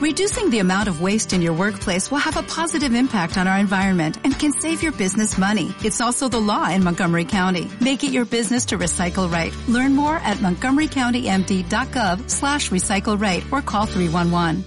Reducing 0.00 0.48
the 0.48 0.60
amount 0.60 0.88
of 0.88 1.02
waste 1.02 1.34
in 1.34 1.42
your 1.42 1.52
workplace 1.52 2.10
will 2.10 2.24
have 2.24 2.38
a 2.38 2.42
positive 2.42 2.94
impact 2.94 3.36
on 3.36 3.46
our 3.46 3.58
environment 3.58 4.16
and 4.24 4.32
can 4.32 4.50
save 4.50 4.82
your 4.82 4.92
business 4.92 5.36
money. 5.36 5.74
It's 5.84 6.00
also 6.00 6.26
the 6.26 6.40
law 6.40 6.70
in 6.70 6.82
Montgomery 6.82 7.26
County. 7.26 7.68
Make 7.82 8.02
it 8.02 8.10
your 8.10 8.24
business 8.24 8.64
to 8.68 8.78
recycle 8.78 9.30
right. 9.30 9.52
Learn 9.68 9.94
more 9.94 10.16
at 10.24 10.38
montgomerycountymd.gov 10.38 12.30
slash 12.30 12.70
recycle 12.70 13.20
right 13.20 13.44
or 13.52 13.60
call 13.60 13.84
311. 13.84 14.64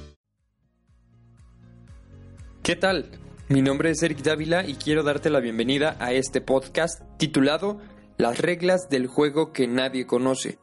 ¿Qué 2.62 2.76
tal? 2.76 3.10
Mi 3.50 3.64
nombre 3.64 3.90
es 3.90 4.04
Eric 4.04 4.22
Dávila 4.22 4.64
y 4.68 4.76
quiero 4.76 5.02
darte 5.02 5.32
la 5.32 5.40
bienvenida 5.40 5.98
a 6.00 6.14
este 6.14 6.42
podcast 6.42 7.02
titulado 7.18 7.80
Las 8.20 8.38
reglas 8.38 8.88
del 8.88 9.08
juego 9.08 9.52
que 9.52 9.68
nadie 9.68 10.06
conoce. 10.06 10.60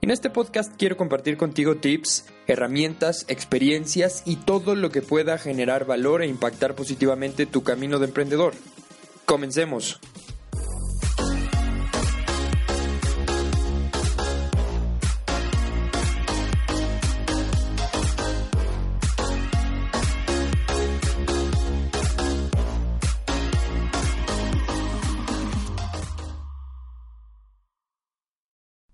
En 0.00 0.12
este 0.12 0.30
podcast 0.30 0.72
quiero 0.76 0.96
compartir 0.96 1.36
contigo 1.36 1.76
tips, 1.76 2.26
herramientas, 2.46 3.24
experiencias 3.28 4.22
y 4.24 4.36
todo 4.36 4.76
lo 4.76 4.90
que 4.90 5.02
pueda 5.02 5.38
generar 5.38 5.86
valor 5.86 6.22
e 6.22 6.28
impactar 6.28 6.76
positivamente 6.76 7.46
tu 7.46 7.64
camino 7.64 7.98
de 7.98 8.06
emprendedor. 8.06 8.54
Comencemos. 9.24 9.98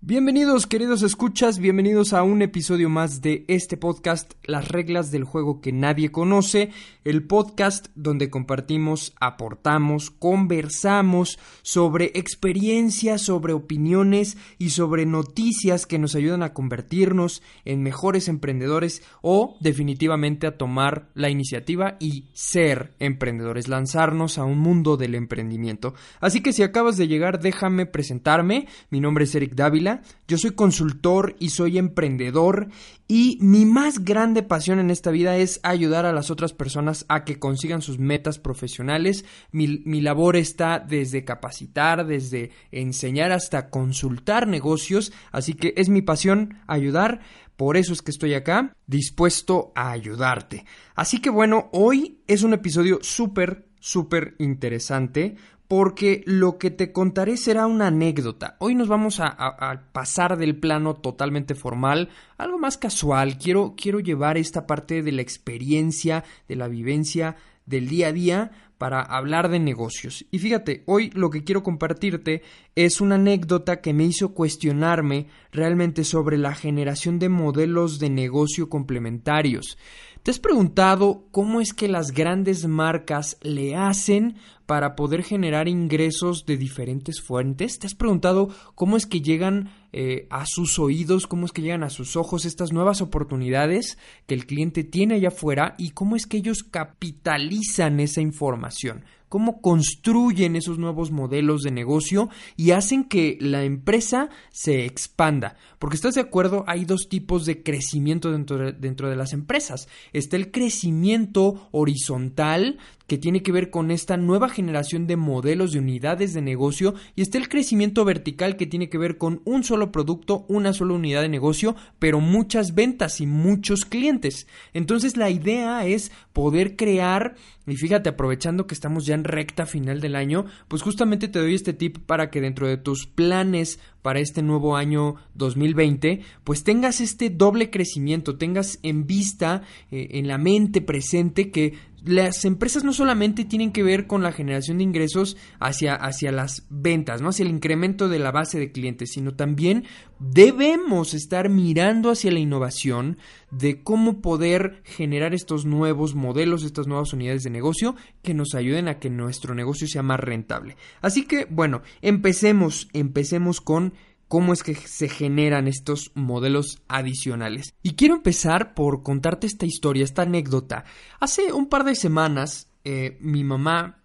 Bienvenidos 0.07 0.67
queridos 0.67 1.01
escuchas, 1.01 1.57
bienvenidos 1.57 2.13
a 2.13 2.21
un 2.21 2.43
episodio 2.43 2.89
más 2.89 3.23
de 3.23 3.43
este 3.47 3.75
podcast, 3.75 4.33
Las 4.43 4.67
reglas 4.67 5.09
del 5.09 5.23
juego 5.23 5.61
que 5.61 5.71
nadie 5.71 6.11
conoce, 6.11 6.69
el 7.03 7.23
podcast 7.23 7.87
donde 7.95 8.29
compartimos, 8.29 9.15
aportamos, 9.19 10.11
conversamos 10.11 11.39
sobre 11.63 12.11
experiencias, 12.13 13.23
sobre 13.23 13.53
opiniones 13.53 14.37
y 14.59 14.69
sobre 14.69 15.07
noticias 15.07 15.87
que 15.87 15.97
nos 15.97 16.13
ayudan 16.13 16.43
a 16.43 16.53
convertirnos 16.53 17.41
en 17.63 17.81
mejores 17.81 18.27
emprendedores 18.27 19.01
o 19.23 19.57
definitivamente 19.59 20.45
a 20.45 20.55
tomar 20.55 21.09
la 21.15 21.31
iniciativa 21.31 21.97
y 21.99 22.25
ser 22.33 22.93
emprendedores, 22.99 23.69
lanzarnos 23.69 24.37
a 24.37 24.43
un 24.43 24.59
mundo 24.59 24.97
del 24.97 25.15
emprendimiento. 25.15 25.95
Así 26.19 26.41
que 26.41 26.53
si 26.53 26.61
acabas 26.61 26.95
de 26.95 27.07
llegar, 27.07 27.39
déjame 27.39 27.87
presentarme, 27.87 28.67
mi 28.91 28.99
nombre 28.99 29.23
es 29.23 29.33
Eric 29.33 29.55
Dávila, 29.55 29.94
yo 30.27 30.37
soy 30.37 30.51
consultor 30.51 31.35
y 31.39 31.49
soy 31.49 31.77
emprendedor 31.77 32.69
y 33.07 33.37
mi 33.41 33.65
más 33.65 34.03
grande 34.03 34.41
pasión 34.41 34.79
en 34.79 34.89
esta 34.89 35.11
vida 35.11 35.37
es 35.37 35.59
ayudar 35.61 36.05
a 36.05 36.13
las 36.13 36.31
otras 36.31 36.53
personas 36.53 37.05
a 37.07 37.23
que 37.23 37.37
consigan 37.37 37.81
sus 37.81 37.99
metas 37.99 38.39
profesionales. 38.39 39.25
Mi, 39.51 39.83
mi 39.85 40.01
labor 40.01 40.35
está 40.35 40.79
desde 40.79 41.23
capacitar, 41.23 42.07
desde 42.07 42.51
enseñar 42.71 43.31
hasta 43.31 43.69
consultar 43.69 44.47
negocios, 44.47 45.13
así 45.31 45.53
que 45.53 45.73
es 45.77 45.89
mi 45.89 46.01
pasión 46.01 46.57
ayudar. 46.67 47.21
Por 47.55 47.77
eso 47.77 47.93
es 47.93 48.01
que 48.01 48.11
estoy 48.11 48.33
acá, 48.33 48.75
dispuesto 48.85 49.71
a 49.75 49.91
ayudarte. 49.91 50.65
Así 50.95 51.21
que 51.21 51.29
bueno, 51.29 51.69
hoy 51.71 52.19
es 52.27 52.43
un 52.43 52.53
episodio 52.53 52.99
súper, 53.01 53.67
súper 53.79 54.35
interesante 54.39 55.35
porque 55.67 56.23
lo 56.25 56.57
que 56.57 56.71
te 56.71 56.91
contaré 56.91 57.37
será 57.37 57.65
una 57.65 57.87
anécdota. 57.87 58.55
Hoy 58.59 58.75
nos 58.75 58.87
vamos 58.87 59.19
a, 59.19 59.89
pasar 59.91 60.37
del 60.37 60.57
plano 60.59 60.95
totalmente 60.95 61.55
formal, 61.55 62.09
algo 62.37 62.59
más 62.59 62.77
casual. 62.77 63.37
Quiero, 63.37 63.75
quiero 63.75 63.99
llevar 63.99 64.37
esta 64.37 64.67
parte 64.67 65.01
de 65.01 65.11
la 65.11 65.21
experiencia, 65.21 66.23
de 66.47 66.55
la 66.55 66.67
vivencia 66.67 67.35
del 67.65 67.87
día 67.87 68.09
a 68.09 68.11
día 68.11 68.51
para 68.77 69.01
hablar 69.01 69.49
de 69.49 69.59
negocios. 69.59 70.25
Y 70.31 70.39
fíjate, 70.39 70.83
hoy 70.85 71.09
lo 71.13 71.29
que 71.29 71.43
quiero 71.43 71.63
compartirte 71.63 72.43
es 72.75 73.01
una 73.01 73.15
anécdota 73.15 73.81
que 73.81 73.93
me 73.93 74.03
hizo 74.03 74.33
cuestionarme 74.33 75.27
realmente 75.51 76.03
sobre 76.03 76.37
la 76.37 76.53
generación 76.53 77.17
de 77.17 77.29
modelos 77.29 77.99
de 77.99 78.09
negocio 78.09 78.69
complementarios. 78.69 79.77
¿Te 80.23 80.31
has 80.31 80.39
preguntado 80.39 81.27
cómo 81.31 81.61
es 81.61 81.73
que 81.73 81.87
las 81.87 82.11
grandes 82.11 82.67
marcas 82.67 83.37
le 83.41 83.75
hacen 83.75 84.37
para 84.65 84.95
poder 84.95 85.23
generar 85.23 85.67
ingresos 85.67 86.45
de 86.45 86.57
diferentes 86.57 87.21
fuentes? 87.21 87.79
¿Te 87.79 87.87
has 87.87 87.95
preguntado 87.95 88.49
cómo 88.75 88.97
es 88.97 89.05
que 89.05 89.21
llegan 89.21 89.71
eh, 89.93 90.27
a 90.29 90.45
sus 90.45 90.79
oídos, 90.79 91.27
cómo 91.27 91.45
es 91.45 91.51
que 91.51 91.61
llegan 91.61 91.83
a 91.83 91.89
sus 91.89 92.15
ojos 92.15 92.45
estas 92.45 92.73
nuevas 92.73 93.01
oportunidades 93.01 93.97
que 94.27 94.35
el 94.35 94.45
cliente 94.45 94.83
tiene 94.83 95.15
allá 95.15 95.29
afuera 95.29 95.75
y 95.77 95.91
cómo 95.91 96.15
es 96.15 96.25
que 96.25 96.37
ellos 96.37 96.63
capitalizan 96.63 97.99
esa 97.99 98.21
información? 98.21 99.03
cómo 99.35 99.59
construyen 99.59 100.55
esos 100.55 100.77
nuevos 100.77 101.11
modelos 101.11 101.61
de 101.61 101.71
negocio 101.71 102.29
y 102.55 102.71
hacen 102.71 103.03
que 103.03 103.37
la 103.41 103.63
empresa 103.63 104.29
se 104.51 104.85
expanda. 104.85 105.57
Porque 105.77 105.97
estás 105.97 106.15
de 106.15 106.21
acuerdo, 106.21 106.63
hay 106.67 106.85
dos 106.85 107.09
tipos 107.09 107.45
de 107.45 107.61
crecimiento 107.61 108.31
dentro 108.31 108.57
de, 108.57 108.71
dentro 108.71 109.09
de 109.09 109.17
las 109.17 109.33
empresas. 109.33 109.89
Está 110.13 110.37
el 110.37 110.51
crecimiento 110.51 111.67
horizontal, 111.71 112.77
que 113.07 113.17
tiene 113.17 113.43
que 113.43 113.51
ver 113.51 113.69
con 113.69 113.91
esta 113.91 114.17
nueva 114.17 114.49
generación 114.49 115.07
de 115.07 115.15
modelos 115.15 115.71
de 115.71 115.79
unidades 115.79 116.33
de 116.33 116.41
negocio 116.41 116.95
y 117.15 117.21
está 117.21 117.37
el 117.37 117.49
crecimiento 117.49 118.05
vertical 118.05 118.57
que 118.57 118.67
tiene 118.67 118.89
que 118.89 118.97
ver 118.97 119.17
con 119.17 119.41
un 119.45 119.63
solo 119.63 119.91
producto, 119.91 120.45
una 120.47 120.73
sola 120.73 120.93
unidad 120.93 121.21
de 121.21 121.29
negocio, 121.29 121.75
pero 121.99 122.19
muchas 122.19 122.75
ventas 122.75 123.21
y 123.21 123.27
muchos 123.27 123.85
clientes. 123.85 124.47
Entonces 124.73 125.17
la 125.17 125.29
idea 125.29 125.85
es 125.85 126.11
poder 126.33 126.75
crear 126.75 127.35
y 127.67 127.77
fíjate, 127.77 128.09
aprovechando 128.09 128.67
que 128.67 128.75
estamos 128.75 129.05
ya 129.05 129.15
en 129.15 129.23
recta 129.23 129.65
final 129.65 129.99
del 129.99 130.15
año, 130.15 130.45
pues 130.67 130.83
justamente 130.83 131.27
te 131.27 131.39
doy 131.39 131.55
este 131.55 131.73
tip 131.73 131.97
para 131.97 132.29
que 132.29 132.41
dentro 132.41 132.67
de 132.67 132.77
tus 132.77 133.07
planes 133.07 133.79
para 134.03 134.19
este 134.19 134.43
nuevo 134.43 134.75
año 134.75 135.15
2020, 135.33 136.21
pues 136.43 136.63
tengas 136.63 137.01
este 137.01 137.31
doble 137.31 137.71
crecimiento, 137.71 138.37
tengas 138.37 138.77
en 138.83 139.07
vista, 139.07 139.63
eh, 139.89 140.09
en 140.11 140.27
la 140.27 140.37
mente 140.37 140.81
presente 140.81 141.49
que 141.49 141.73
las 142.05 142.45
empresas 142.45 142.83
no 142.83 142.93
solamente 142.93 143.45
tienen 143.45 143.71
que 143.71 143.81
ver 143.81 144.05
con 144.05 144.21
la 144.21 144.31
generación 144.31 144.77
de 144.77 144.83
ingresos 144.83 145.37
hacia, 145.59 145.95
hacia 145.95 146.31
las 146.31 146.67
ventas, 146.69 147.21
¿no? 147.21 147.29
hacia 147.29 147.43
el 147.43 147.49
incremento 147.49 148.07
de 148.07 148.19
la 148.19 148.31
base 148.31 148.59
de 148.59 148.71
clientes, 148.71 149.11
sino 149.13 149.35
también 149.35 149.85
debemos 150.19 151.15
estar 151.15 151.49
mirando 151.49 152.11
hacia 152.11 152.31
la 152.31 152.39
innovación 152.39 153.17
de 153.49 153.81
cómo 153.81 154.21
poder 154.21 154.81
generar 154.83 155.33
estos 155.33 155.65
nuevos 155.65 156.13
modelos, 156.13 156.63
estas 156.63 156.87
nuevas 156.87 157.11
unidades 157.11 157.43
de 157.43 157.49
negocio 157.49 157.95
que 158.21 158.35
nos 158.35 158.53
ayuden 158.53 158.87
a 158.87 158.99
que 158.99 159.09
nuestro 159.09 159.55
negocio 159.55 159.87
sea 159.87 160.03
más 160.03 160.19
rentable. 160.19 160.77
Así 161.01 161.25
que, 161.25 161.45
bueno, 161.49 161.81
empecemos, 162.01 162.87
empecemos 162.93 163.61
con 163.61 163.93
cómo 164.27 164.53
es 164.53 164.63
que 164.63 164.75
se 164.75 165.09
generan 165.09 165.67
estos 165.67 166.11
modelos 166.15 166.81
adicionales. 166.87 167.73
Y 167.83 167.95
quiero 167.95 168.15
empezar 168.15 168.73
por 168.73 169.03
contarte 169.03 169.47
esta 169.47 169.65
historia, 169.65 170.03
esta 170.03 170.23
anécdota. 170.23 170.85
Hace 171.19 171.53
un 171.53 171.67
par 171.67 171.83
de 171.83 171.95
semanas 171.95 172.69
eh, 172.83 173.17
mi 173.19 173.43
mamá 173.43 174.03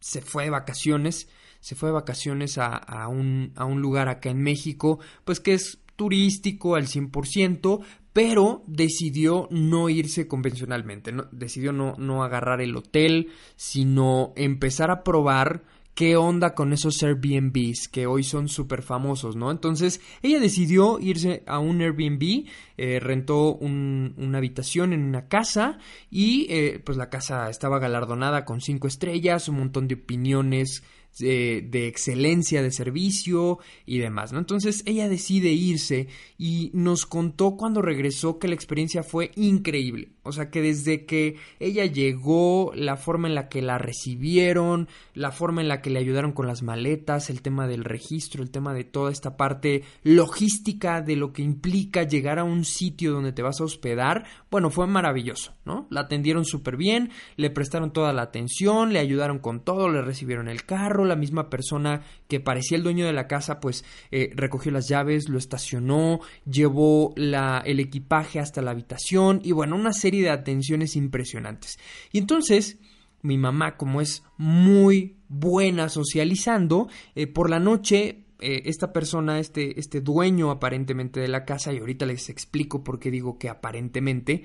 se 0.00 0.20
fue 0.20 0.44
de 0.44 0.50
vacaciones, 0.50 1.28
se 1.60 1.74
fue 1.74 1.90
de 1.90 1.94
vacaciones 1.94 2.58
a, 2.58 3.06
un, 3.08 3.52
a 3.56 3.64
un 3.64 3.80
lugar 3.80 4.08
acá 4.08 4.30
en 4.30 4.42
México, 4.42 4.98
pues 5.24 5.38
que 5.38 5.54
es 5.54 5.78
turístico 5.96 6.74
al 6.74 6.86
100%, 6.86 7.84
pero 8.12 8.64
decidió 8.66 9.48
no 9.50 9.88
irse 9.88 10.26
convencionalmente, 10.26 11.14
decidió 11.30 11.72
no, 11.72 11.94
no 11.98 12.24
agarrar 12.24 12.60
el 12.60 12.76
hotel, 12.76 13.30
sino 13.56 14.32
empezar 14.36 14.90
a 14.90 15.04
probar 15.04 15.62
qué 15.94 16.16
onda 16.16 16.54
con 16.54 16.72
esos 16.72 17.02
Airbnbs 17.02 17.88
que 17.88 18.06
hoy 18.06 18.24
son 18.24 18.48
súper 18.48 18.82
famosos, 18.82 19.36
¿no? 19.36 19.50
Entonces 19.50 20.00
ella 20.22 20.40
decidió 20.40 20.98
irse 20.98 21.42
a 21.46 21.58
un 21.58 21.80
Airbnb, 21.80 22.46
eh, 22.76 23.00
rentó 23.00 23.54
una 23.54 24.38
habitación 24.38 24.92
en 24.92 25.02
una 25.02 25.28
casa 25.28 25.78
y 26.10 26.46
eh, 26.50 26.80
pues 26.84 26.96
la 26.96 27.10
casa 27.10 27.50
estaba 27.50 27.78
galardonada 27.78 28.44
con 28.44 28.60
cinco 28.60 28.86
estrellas, 28.88 29.48
un 29.48 29.58
montón 29.58 29.88
de 29.88 29.94
opiniones 29.94 30.82
de, 31.18 31.86
excelencia 31.86 32.62
de 32.62 32.70
servicio 32.70 33.58
y 33.84 33.98
demás, 33.98 34.32
¿no? 34.32 34.38
Entonces 34.38 34.82
ella 34.86 35.08
decide 35.08 35.50
irse 35.50 36.08
y 36.38 36.70
nos 36.74 37.06
contó 37.06 37.56
cuando 37.56 37.82
regresó 37.82 38.38
que 38.38 38.48
la 38.48 38.54
experiencia 38.54 39.02
fue 39.02 39.30
increíble. 39.36 40.12
O 40.24 40.30
sea 40.30 40.50
que 40.50 40.62
desde 40.62 41.04
que 41.04 41.36
ella 41.58 41.84
llegó, 41.84 42.72
la 42.74 42.96
forma 42.96 43.26
en 43.26 43.34
la 43.34 43.48
que 43.48 43.60
la 43.60 43.78
recibieron, 43.78 44.88
la 45.14 45.32
forma 45.32 45.62
en 45.62 45.68
la 45.68 45.82
que 45.82 45.90
le 45.90 45.98
ayudaron 45.98 46.30
con 46.30 46.46
las 46.46 46.62
maletas, 46.62 47.28
el 47.28 47.42
tema 47.42 47.66
del 47.66 47.84
registro, 47.84 48.42
el 48.42 48.50
tema 48.50 48.72
de 48.72 48.84
toda 48.84 49.10
esta 49.10 49.36
parte 49.36 49.82
logística 50.04 51.02
de 51.02 51.16
lo 51.16 51.32
que 51.32 51.42
implica 51.42 52.04
llegar 52.04 52.38
a 52.38 52.44
un 52.44 52.64
sitio 52.64 53.12
donde 53.12 53.32
te 53.32 53.42
vas 53.42 53.60
a 53.60 53.64
hospedar, 53.64 54.24
bueno, 54.48 54.70
fue 54.70 54.86
maravilloso, 54.86 55.54
¿no? 55.64 55.88
La 55.90 56.02
atendieron 56.02 56.44
súper 56.44 56.76
bien, 56.76 57.10
le 57.36 57.50
prestaron 57.50 57.92
toda 57.92 58.12
la 58.12 58.22
atención, 58.22 58.92
le 58.92 59.00
ayudaron 59.00 59.40
con 59.40 59.60
todo, 59.60 59.88
le 59.88 60.02
recibieron 60.02 60.48
el 60.48 60.64
carro, 60.64 61.04
la 61.04 61.16
misma 61.16 61.50
persona 61.50 62.02
que 62.28 62.38
parecía 62.38 62.76
el 62.76 62.84
dueño 62.84 63.06
de 63.06 63.12
la 63.12 63.26
casa, 63.26 63.58
pues 63.58 63.84
eh, 64.12 64.30
recogió 64.34 64.70
las 64.70 64.88
llaves, 64.88 65.28
lo 65.28 65.38
estacionó, 65.38 66.20
llevó 66.48 67.12
la, 67.16 67.60
el 67.64 67.80
equipaje 67.80 68.38
hasta 68.38 68.62
la 68.62 68.70
habitación 68.70 69.40
y 69.42 69.50
bueno, 69.52 69.74
una 69.74 69.92
serie 69.92 70.11
de 70.20 70.30
atenciones 70.30 70.96
impresionantes. 70.96 71.78
Y 72.12 72.18
entonces 72.18 72.78
mi 73.22 73.38
mamá, 73.38 73.76
como 73.76 74.00
es 74.00 74.24
muy 74.36 75.16
buena 75.28 75.88
socializando, 75.88 76.88
eh, 77.14 77.26
por 77.26 77.48
la 77.48 77.60
noche 77.60 78.24
eh, 78.42 78.62
esta 78.66 78.92
persona, 78.92 79.38
este, 79.38 79.78
este 79.78 80.00
dueño 80.00 80.50
aparentemente 80.50 81.20
de 81.20 81.28
la 81.28 81.44
casa, 81.44 81.72
y 81.72 81.78
ahorita 81.78 82.06
les 82.06 82.28
explico 82.28 82.82
por 82.82 82.98
qué 82.98 83.10
digo 83.10 83.38
que 83.38 83.48
aparentemente, 83.48 84.42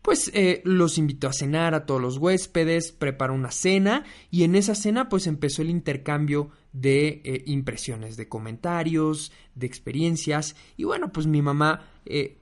pues 0.00 0.30
eh, 0.34 0.62
los 0.64 0.98
invitó 0.98 1.28
a 1.28 1.32
cenar 1.32 1.74
a 1.74 1.86
todos 1.86 2.00
los 2.00 2.18
huéspedes, 2.18 2.92
preparó 2.92 3.34
una 3.34 3.50
cena 3.50 4.04
y 4.30 4.44
en 4.44 4.54
esa 4.54 4.74
cena 4.74 5.08
pues 5.08 5.26
empezó 5.26 5.62
el 5.62 5.70
intercambio 5.70 6.50
de 6.72 7.22
eh, 7.24 7.42
impresiones, 7.46 8.16
de 8.16 8.28
comentarios, 8.28 9.32
de 9.54 9.66
experiencias 9.66 10.56
y 10.76 10.84
bueno 10.84 11.10
pues 11.10 11.26
mi 11.26 11.40
mamá 11.40 11.86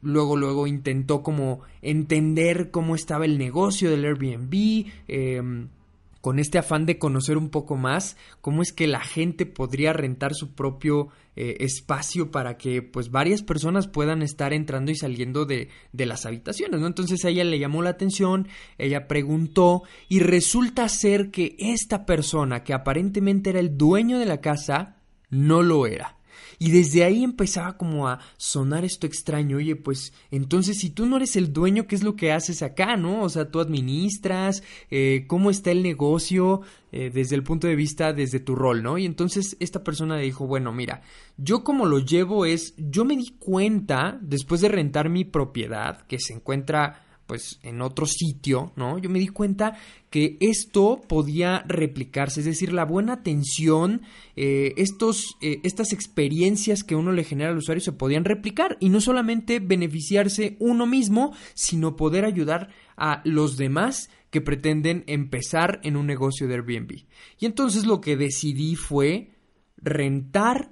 luego 0.01 0.37
luego 0.37 0.67
intentó 0.67 1.23
como 1.23 1.61
entender 1.83 2.73
cómo 2.73 2.97
estaba 2.97 3.27
el 3.27 3.39
negocio 3.39 3.91
del 3.91 4.07
Airbnb, 4.07 4.87
em, 5.07 5.69
con 6.23 6.39
este 6.39 6.57
afán 6.57 6.87
de 6.87 6.99
conocer 6.99 7.37
un 7.37 7.51
poco 7.51 7.77
más 7.77 8.17
cómo 8.41 8.63
es 8.63 8.73
que 8.73 8.87
la 8.87 9.01
gente 9.01 9.45
podría 9.45 9.93
rentar 9.93 10.35
su 10.35 10.55
propio 10.55 11.09
eh, 11.35 11.57
espacio 11.61 12.31
para 12.31 12.57
que 12.57 12.81
pues 12.81 13.11
varias 13.11 13.43
personas 13.43 13.89
puedan 13.89 14.23
estar 14.23 14.53
entrando 14.53 14.93
y 14.93 14.95
saliendo 14.95 15.45
de, 15.47 15.69
de 15.93 16.07
las 16.07 16.25
habitaciones, 16.25 16.81
¿no? 16.81 16.87
Entonces 16.87 17.25
a 17.25 17.29
ella 17.29 17.43
le 17.43 17.59
llamó 17.59 17.83
la 17.83 17.91
atención, 17.91 18.47
ella 18.79 19.09
preguntó 19.09 19.83
y 20.09 20.21
resulta 20.21 20.89
ser 20.89 21.33
que 21.33 21.57
esta 21.59 22.07
persona 22.07 22.63
que 22.63 22.73
aparentemente 22.73 23.51
era 23.51 23.61
el 23.61 23.77
dueño 23.77 24.19
de 24.19 24.27
la 24.27 24.41
casa 24.41 24.97
no 25.29 25.63
lo 25.63 25.87
era. 25.87 26.17
Y 26.59 26.71
desde 26.71 27.05
ahí 27.05 27.25
empezaba 27.25 27.77
como 27.77 28.09
a 28.09 28.21
sonar 28.37 28.85
esto 28.85 29.06
extraño, 29.06 29.59
oye, 29.59 29.77
pues 29.77 30.12
entonces 30.31 30.79
si 30.79 30.91
tú 30.91 31.06
no 31.06 31.17
eres 31.17 31.37
el 31.37 31.53
dueño, 31.53 31.87
¿qué 31.87 31.94
es 31.94 32.03
lo 32.03 32.17
que 32.17 32.33
haces 32.33 32.62
acá, 32.62 32.97
no? 32.97 33.23
O 33.23 33.29
sea, 33.29 33.50
tú 33.50 33.61
administras, 33.61 34.62
eh, 34.91 35.25
¿cómo 35.27 35.50
está 35.50 35.71
el 35.71 35.83
negocio? 35.83 36.62
Eh, 36.94 37.11
desde 37.12 37.37
el 37.37 37.43
punto 37.43 37.67
de 37.67 37.75
vista, 37.75 38.12
desde 38.12 38.39
tu 38.39 38.55
rol, 38.55 38.83
¿no? 38.83 38.99
Y 38.99 39.06
entonces 39.06 39.56
esta 39.61 39.83
persona 39.83 40.17
le 40.17 40.25
dijo, 40.25 40.47
bueno, 40.47 40.73
mira, 40.73 41.00
yo 41.39 41.65
como 41.65 41.87
lo 41.87 41.99
llevo 41.99 42.44
es, 42.44 42.75
yo 42.77 43.06
me 43.06 43.17
di 43.17 43.31
cuenta, 43.39 44.19
después 44.21 44.61
de 44.61 44.69
rentar 44.69 45.09
mi 45.09 45.25
propiedad, 45.25 46.03
que 46.06 46.19
se 46.21 46.35
encuentra 46.35 47.12
pues 47.32 47.61
en 47.62 47.81
otro 47.81 48.05
sitio, 48.05 48.75
¿no? 48.76 48.99
Yo 48.99 49.08
me 49.08 49.19
di 49.19 49.29
cuenta 49.29 49.79
que 50.11 50.37
esto 50.40 51.00
podía 51.08 51.64
replicarse, 51.67 52.40
es 52.40 52.44
decir, 52.44 52.75
la 52.75 52.84
buena 52.84 53.14
atención, 53.14 54.02
eh, 54.37 54.75
estos, 54.76 55.38
eh, 55.40 55.58
estas 55.62 55.94
experiencias 55.94 56.84
que 56.84 56.94
uno 56.94 57.11
le 57.11 57.25
genera 57.25 57.49
al 57.49 57.56
usuario 57.56 57.81
se 57.81 57.93
podían 57.93 58.26
replicar 58.26 58.76
y 58.81 58.90
no 58.90 59.00
solamente 59.00 59.61
beneficiarse 59.61 60.58
uno 60.58 60.87
mismo, 60.87 61.34
sino 61.55 61.96
poder 61.96 62.26
ayudar 62.26 62.69
a 62.99 63.23
los 63.25 63.56
demás 63.56 64.11
que 64.29 64.43
pretenden 64.43 65.02
empezar 65.06 65.81
en 65.84 65.96
un 65.96 66.06
negocio 66.06 66.46
de 66.49 66.56
Airbnb. 66.56 67.06
Y 67.38 67.46
entonces 67.46 67.87
lo 67.87 68.02
que 68.02 68.19
decidí 68.19 68.76
fue 68.76 69.31
rentar 69.79 70.70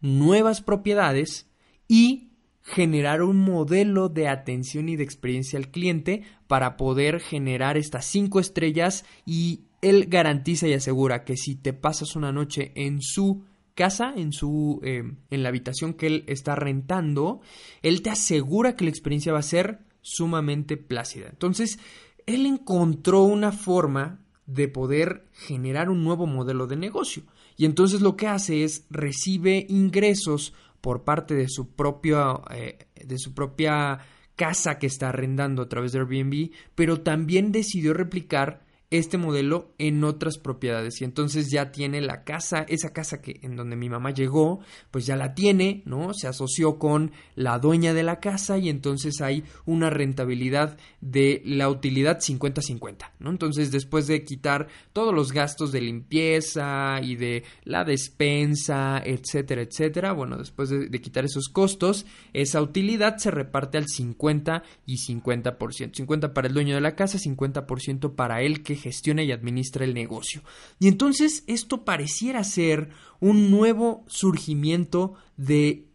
nuevas 0.00 0.62
propiedades 0.62 1.50
y 1.86 2.27
generar 2.68 3.22
un 3.22 3.38
modelo 3.38 4.08
de 4.10 4.28
atención 4.28 4.88
y 4.88 4.96
de 4.96 5.04
experiencia 5.04 5.58
al 5.58 5.70
cliente 5.70 6.22
para 6.46 6.76
poder 6.76 7.18
generar 7.20 7.78
estas 7.78 8.04
cinco 8.04 8.40
estrellas 8.40 9.06
y 9.24 9.62
él 9.80 10.06
garantiza 10.06 10.68
y 10.68 10.74
asegura 10.74 11.24
que 11.24 11.36
si 11.36 11.54
te 11.54 11.72
pasas 11.72 12.14
una 12.14 12.30
noche 12.30 12.72
en 12.74 13.00
su 13.00 13.44
casa, 13.74 14.12
en 14.14 14.32
su 14.32 14.80
eh, 14.82 15.02
en 15.30 15.42
la 15.42 15.48
habitación 15.48 15.94
que 15.94 16.08
él 16.08 16.24
está 16.26 16.56
rentando, 16.56 17.40
él 17.80 18.02
te 18.02 18.10
asegura 18.10 18.76
que 18.76 18.84
la 18.84 18.90
experiencia 18.90 19.32
va 19.32 19.38
a 19.38 19.42
ser 19.42 19.78
sumamente 20.02 20.76
plácida. 20.76 21.28
Entonces, 21.30 21.78
él 22.26 22.44
encontró 22.44 23.22
una 23.22 23.52
forma 23.52 24.20
de 24.46 24.68
poder 24.68 25.26
generar 25.32 25.88
un 25.88 26.04
nuevo 26.04 26.26
modelo 26.26 26.66
de 26.66 26.76
negocio. 26.76 27.22
Y 27.56 27.64
entonces 27.64 28.00
lo 28.00 28.16
que 28.16 28.28
hace 28.28 28.64
es 28.64 28.86
recibe 28.88 29.66
ingresos 29.68 30.54
por 30.80 31.04
parte 31.04 31.34
de 31.34 31.48
su 31.48 31.74
propio, 31.74 32.42
eh, 32.50 32.86
de 32.94 33.18
su 33.18 33.34
propia 33.34 33.98
casa 34.36 34.78
que 34.78 34.86
está 34.86 35.08
arrendando 35.08 35.62
a 35.62 35.68
través 35.68 35.92
de 35.92 35.98
Airbnb, 35.98 36.50
pero 36.74 37.00
también 37.00 37.52
decidió 37.52 37.92
replicar 37.92 38.67
este 38.90 39.18
modelo 39.18 39.74
en 39.76 40.02
otras 40.02 40.38
propiedades 40.38 41.00
y 41.00 41.04
entonces 41.04 41.50
ya 41.50 41.72
tiene 41.72 42.00
la 42.00 42.24
casa, 42.24 42.64
esa 42.68 42.92
casa 42.92 43.20
que 43.20 43.38
en 43.42 43.54
donde 43.54 43.76
mi 43.76 43.90
mamá 43.90 44.12
llegó, 44.12 44.60
pues 44.90 45.04
ya 45.04 45.14
la 45.16 45.34
tiene, 45.34 45.82
¿no? 45.84 46.14
Se 46.14 46.26
asoció 46.26 46.78
con 46.78 47.12
la 47.34 47.58
dueña 47.58 47.92
de 47.92 48.02
la 48.02 48.18
casa 48.18 48.56
y 48.56 48.70
entonces 48.70 49.20
hay 49.20 49.44
una 49.66 49.90
rentabilidad 49.90 50.78
de 51.02 51.42
la 51.44 51.68
utilidad 51.68 52.20
50-50, 52.20 53.10
¿no? 53.18 53.30
Entonces 53.30 53.70
después 53.70 54.06
de 54.06 54.24
quitar 54.24 54.68
todos 54.94 55.14
los 55.14 55.32
gastos 55.32 55.70
de 55.70 55.82
limpieza 55.82 57.00
y 57.02 57.16
de 57.16 57.44
la 57.64 57.84
despensa, 57.84 59.02
etcétera, 59.04 59.62
etcétera, 59.62 60.12
bueno, 60.12 60.38
después 60.38 60.70
de, 60.70 60.88
de 60.88 61.00
quitar 61.02 61.26
esos 61.26 61.48
costos, 61.48 62.06
esa 62.32 62.62
utilidad 62.62 63.18
se 63.18 63.30
reparte 63.30 63.76
al 63.76 63.86
50 63.86 64.62
y 64.86 64.96
50%, 64.96 65.94
50 65.94 66.32
para 66.32 66.48
el 66.48 66.54
dueño 66.54 66.74
de 66.74 66.80
la 66.80 66.96
casa, 66.96 67.18
50% 67.18 68.14
para 68.14 68.40
él 68.40 68.62
que 68.62 68.77
gestiona 68.78 69.22
y 69.22 69.32
administra 69.32 69.84
el 69.84 69.92
negocio. 69.92 70.42
Y 70.78 70.88
entonces 70.88 71.44
esto 71.46 71.84
pareciera 71.84 72.42
ser 72.44 72.90
un 73.20 73.50
nuevo 73.50 74.04
surgimiento 74.06 75.14
de 75.36 75.88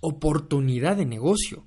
oportunidad 0.00 0.96
de 0.96 1.06
negocio. 1.06 1.64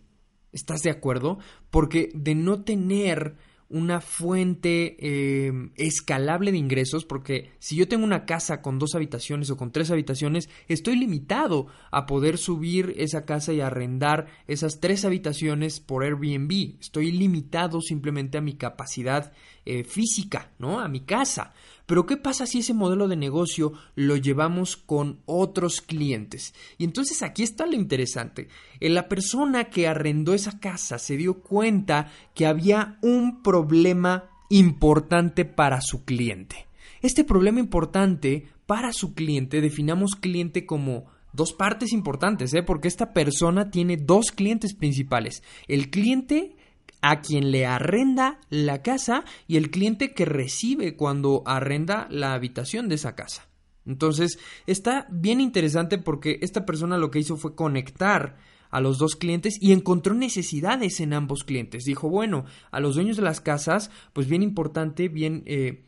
¿Estás 0.52 0.82
de 0.82 0.92
acuerdo? 0.92 1.40
Porque 1.70 2.12
de 2.14 2.36
no 2.36 2.64
tener 2.64 3.36
una 3.72 4.02
fuente 4.02 4.98
eh, 5.00 5.52
escalable 5.76 6.52
de 6.52 6.58
ingresos, 6.58 7.06
porque 7.06 7.52
si 7.60 7.76
yo 7.76 7.88
tengo 7.88 8.04
una 8.04 8.26
casa 8.26 8.62
con 8.62 8.80
dos 8.80 8.96
habitaciones 8.96 9.50
o 9.50 9.58
con 9.58 9.72
tres 9.72 9.92
habitaciones, 9.92 10.50
estoy 10.68 10.98
limitado 10.98 11.68
a 11.92 12.06
poder 12.06 12.38
subir 12.38 12.94
esa 12.98 13.26
casa 13.26 13.54
y 13.54 13.62
arrendar 13.62 14.28
esas 14.48 14.80
tres 14.80 15.06
habitaciones 15.06 15.80
por 15.80 16.04
Airbnb. 16.04 16.80
Estoy 16.80 17.12
limitado 17.12 17.82
simplemente 17.82 18.38
a 18.38 18.42
mi 18.42 18.54
capacidad 18.54 19.32
eh, 19.66 19.84
física, 19.84 20.52
¿no? 20.60 20.80
A 20.80 20.88
mi 20.88 21.02
casa. 21.02 21.54
Pero 21.92 22.06
¿qué 22.06 22.16
pasa 22.16 22.46
si 22.46 22.60
ese 22.60 22.74
modelo 22.74 23.10
de 23.10 23.18
negocio 23.18 23.74
lo 23.96 24.16
llevamos 24.16 24.78
con 24.78 25.20
otros 25.26 25.82
clientes? 25.82 26.54
Y 26.78 26.86
entonces 26.86 27.22
aquí 27.22 27.44
está 27.44 27.66
lo 27.66 27.74
interesante. 27.74 28.48
La 28.80 29.10
persona 29.10 29.66
que 29.66 29.90
arrendó 29.90 30.34
esa 30.34 30.58
casa 30.58 30.98
se 31.00 31.18
dio 31.18 31.42
cuenta 31.42 32.10
que 32.34 32.46
había 32.46 32.98
un 33.02 33.44
problema 33.44 34.30
importante 34.50 35.44
para 35.44 35.82
su 35.82 36.06
cliente. 36.06 36.66
Este 37.02 37.26
problema 37.26 37.60
importante 37.60 38.48
para 38.66 38.94
su 38.94 39.14
cliente, 39.14 39.60
definamos 39.60 40.16
cliente 40.16 40.66
como 40.66 41.08
dos 41.34 41.52
partes 41.52 41.92
importantes, 41.92 42.54
¿eh? 42.54 42.64
porque 42.64 42.88
esta 42.88 43.12
persona 43.12 43.70
tiene 43.70 43.98
dos 43.98 44.32
clientes 44.32 44.76
principales. 44.76 45.44
El 45.68 45.90
cliente 45.90 46.56
a 47.02 47.22
quien 47.22 47.52
le 47.52 47.66
arrenda 47.66 48.40
la 48.50 48.82
casa 48.82 49.26
y 49.48 49.58
el 49.58 49.72
cliente 49.72 50.14
que 50.14 50.26
recibe 50.26 50.96
cuando 50.96 51.44
arrenda 51.46 52.08
la 52.10 52.34
habitación 52.34 52.88
de 52.90 52.96
esa 52.96 53.16
casa. 53.16 53.48
Entonces, 53.86 54.40
está 54.68 55.08
bien 55.10 55.42
interesante 55.42 55.98
porque 55.98 56.40
esta 56.42 56.66
persona 56.66 56.98
lo 56.98 57.10
que 57.10 57.20
hizo 57.20 57.38
fue 57.38 57.56
conectar 57.56 58.38
a 58.70 58.80
los 58.80 58.98
dos 58.98 59.16
clientes 59.16 59.58
y 59.60 59.74
encontró 59.74 60.14
necesidades 60.14 61.00
en 61.00 61.14
ambos 61.14 61.44
clientes. 61.44 61.84
Dijo, 61.84 62.10
bueno, 62.10 62.46
a 62.72 62.80
los 62.80 62.96
dueños 62.96 63.18
de 63.18 63.24
las 63.24 63.42
casas, 63.42 63.92
pues 64.14 64.28
bien 64.28 64.44
importante, 64.44 65.10
bien 65.10 65.44
eh, 65.46 65.84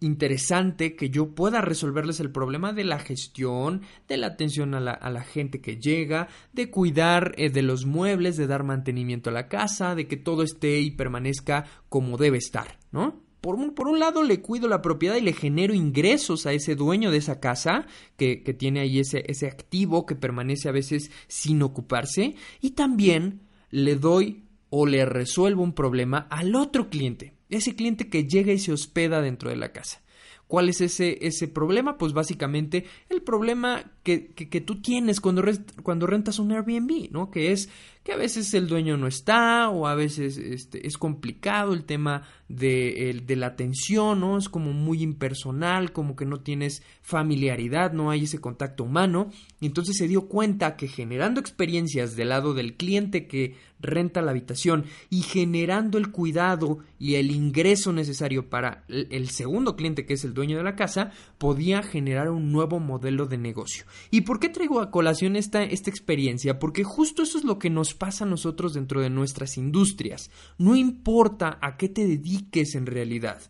interesante 0.00 0.94
que 0.94 1.10
yo 1.10 1.34
pueda 1.34 1.60
resolverles 1.60 2.20
el 2.20 2.30
problema 2.30 2.72
de 2.72 2.84
la 2.84 2.98
gestión, 2.98 3.82
de 4.08 4.16
la 4.16 4.28
atención 4.28 4.74
a 4.74 4.80
la, 4.80 5.22
gente 5.22 5.60
que 5.60 5.76
llega, 5.76 6.28
de 6.52 6.70
cuidar 6.70 7.34
eh, 7.36 7.50
de 7.50 7.62
los 7.62 7.84
muebles, 7.84 8.36
de 8.36 8.46
dar 8.46 8.62
mantenimiento 8.62 9.30
a 9.30 9.32
la 9.32 9.48
casa, 9.48 9.94
de 9.94 10.06
que 10.06 10.16
todo 10.16 10.42
esté 10.42 10.80
y 10.80 10.92
permanezca 10.92 11.64
como 11.88 12.16
debe 12.16 12.38
estar, 12.38 12.78
¿no? 12.92 13.22
Por 13.40 13.56
un, 13.56 13.74
por 13.74 13.88
un 13.88 13.98
lado 13.98 14.22
le 14.22 14.40
cuido 14.40 14.68
la 14.68 14.80
propiedad 14.80 15.16
y 15.16 15.20
le 15.20 15.34
genero 15.34 15.74
ingresos 15.74 16.46
a 16.46 16.52
ese 16.52 16.76
dueño 16.76 17.10
de 17.10 17.18
esa 17.18 17.40
casa 17.40 17.86
que, 18.16 18.42
que 18.42 18.54
tiene 18.54 18.80
ahí 18.80 19.00
ese, 19.00 19.22
ese 19.26 19.46
activo 19.46 20.06
que 20.06 20.14
permanece 20.14 20.70
a 20.70 20.72
veces 20.72 21.10
sin 21.28 21.60
ocuparse 21.60 22.36
y 22.62 22.70
también 22.70 23.42
le 23.70 23.96
doy 23.96 24.44
o 24.70 24.86
le 24.86 25.04
resuelvo 25.04 25.62
un 25.62 25.74
problema 25.74 26.26
al 26.30 26.54
otro 26.54 26.88
cliente 26.88 27.33
ese 27.54 27.74
cliente 27.74 28.08
que 28.08 28.24
llega 28.24 28.52
y 28.52 28.58
se 28.58 28.72
hospeda 28.72 29.20
dentro 29.20 29.50
de 29.50 29.56
la 29.56 29.72
casa. 29.72 30.00
¿Cuál 30.46 30.68
es 30.68 30.82
ese, 30.82 31.26
ese 31.26 31.48
problema? 31.48 31.96
Pues 31.96 32.12
básicamente 32.12 32.84
el 33.08 33.22
problema 33.22 33.92
que, 34.02 34.26
que, 34.26 34.60
tú 34.60 34.82
tienes 34.82 35.20
cuando, 35.20 35.42
cuando 35.82 36.06
rentas 36.06 36.38
un 36.38 36.52
Airbnb, 36.52 37.10
¿no? 37.10 37.30
Que 37.30 37.50
es 37.50 37.70
que 38.04 38.12
a 38.12 38.16
veces 38.16 38.52
el 38.52 38.68
dueño 38.68 38.98
no 38.98 39.06
está 39.06 39.70
o 39.70 39.86
a 39.86 39.94
veces 39.94 40.36
este, 40.36 40.86
es 40.86 40.98
complicado 40.98 41.72
el 41.72 41.84
tema 41.84 42.28
de, 42.48 43.22
de, 43.24 43.36
la 43.36 43.46
atención, 43.46 44.20
¿no? 44.20 44.36
Es 44.36 44.50
como 44.50 44.74
muy 44.74 45.02
impersonal, 45.02 45.92
como 45.92 46.14
que 46.14 46.26
no 46.26 46.40
tienes 46.40 46.82
familiaridad, 47.00 47.94
no 47.94 48.10
hay 48.10 48.24
ese 48.24 48.42
contacto 48.42 48.84
humano. 48.84 49.30
Y 49.58 49.66
entonces 49.66 49.96
se 49.96 50.06
dio 50.06 50.28
cuenta 50.28 50.76
que 50.76 50.86
generando 50.86 51.40
experiencias 51.40 52.14
del 52.14 52.28
lado 52.28 52.52
del 52.52 52.76
cliente 52.76 53.26
que 53.26 53.56
renta 53.84 54.22
la 54.22 54.32
habitación 54.32 54.84
y 55.10 55.22
generando 55.22 55.98
el 55.98 56.10
cuidado 56.10 56.78
y 56.98 57.14
el 57.14 57.30
ingreso 57.30 57.92
necesario 57.92 58.50
para 58.50 58.84
el 58.88 59.28
segundo 59.28 59.76
cliente 59.76 60.06
que 60.06 60.14
es 60.14 60.24
el 60.24 60.34
dueño 60.34 60.56
de 60.56 60.64
la 60.64 60.74
casa, 60.74 61.12
podía 61.38 61.82
generar 61.82 62.30
un 62.30 62.50
nuevo 62.50 62.80
modelo 62.80 63.26
de 63.26 63.38
negocio. 63.38 63.84
¿Y 64.10 64.22
por 64.22 64.40
qué 64.40 64.48
traigo 64.48 64.80
a 64.80 64.90
colación 64.90 65.36
esta, 65.36 65.62
esta 65.62 65.90
experiencia? 65.90 66.58
Porque 66.58 66.84
justo 66.84 67.22
eso 67.22 67.38
es 67.38 67.44
lo 67.44 67.58
que 67.58 67.70
nos 67.70 67.94
pasa 67.94 68.24
a 68.24 68.28
nosotros 68.28 68.74
dentro 68.74 69.00
de 69.00 69.10
nuestras 69.10 69.56
industrias. 69.56 70.30
No 70.58 70.76
importa 70.76 71.58
a 71.60 71.76
qué 71.76 71.88
te 71.88 72.06
dediques 72.06 72.74
en 72.74 72.86
realidad. 72.86 73.40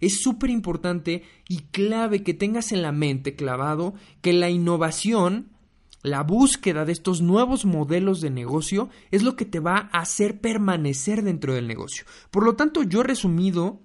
Es 0.00 0.22
súper 0.22 0.50
importante 0.50 1.24
y 1.48 1.58
clave 1.70 2.22
que 2.22 2.34
tengas 2.34 2.72
en 2.72 2.82
la 2.82 2.92
mente 2.92 3.34
clavado 3.34 3.94
que 4.22 4.32
la 4.32 4.48
innovación 4.48 5.50
la 6.02 6.22
búsqueda 6.22 6.84
de 6.84 6.92
estos 6.92 7.20
nuevos 7.20 7.64
modelos 7.64 8.20
de 8.20 8.30
negocio 8.30 8.88
es 9.10 9.22
lo 9.22 9.36
que 9.36 9.44
te 9.44 9.60
va 9.60 9.90
a 9.92 10.00
hacer 10.00 10.40
permanecer 10.40 11.22
dentro 11.22 11.54
del 11.54 11.68
negocio. 11.68 12.04
Por 12.30 12.44
lo 12.44 12.54
tanto, 12.54 12.82
yo 12.82 13.02
resumido 13.02 13.82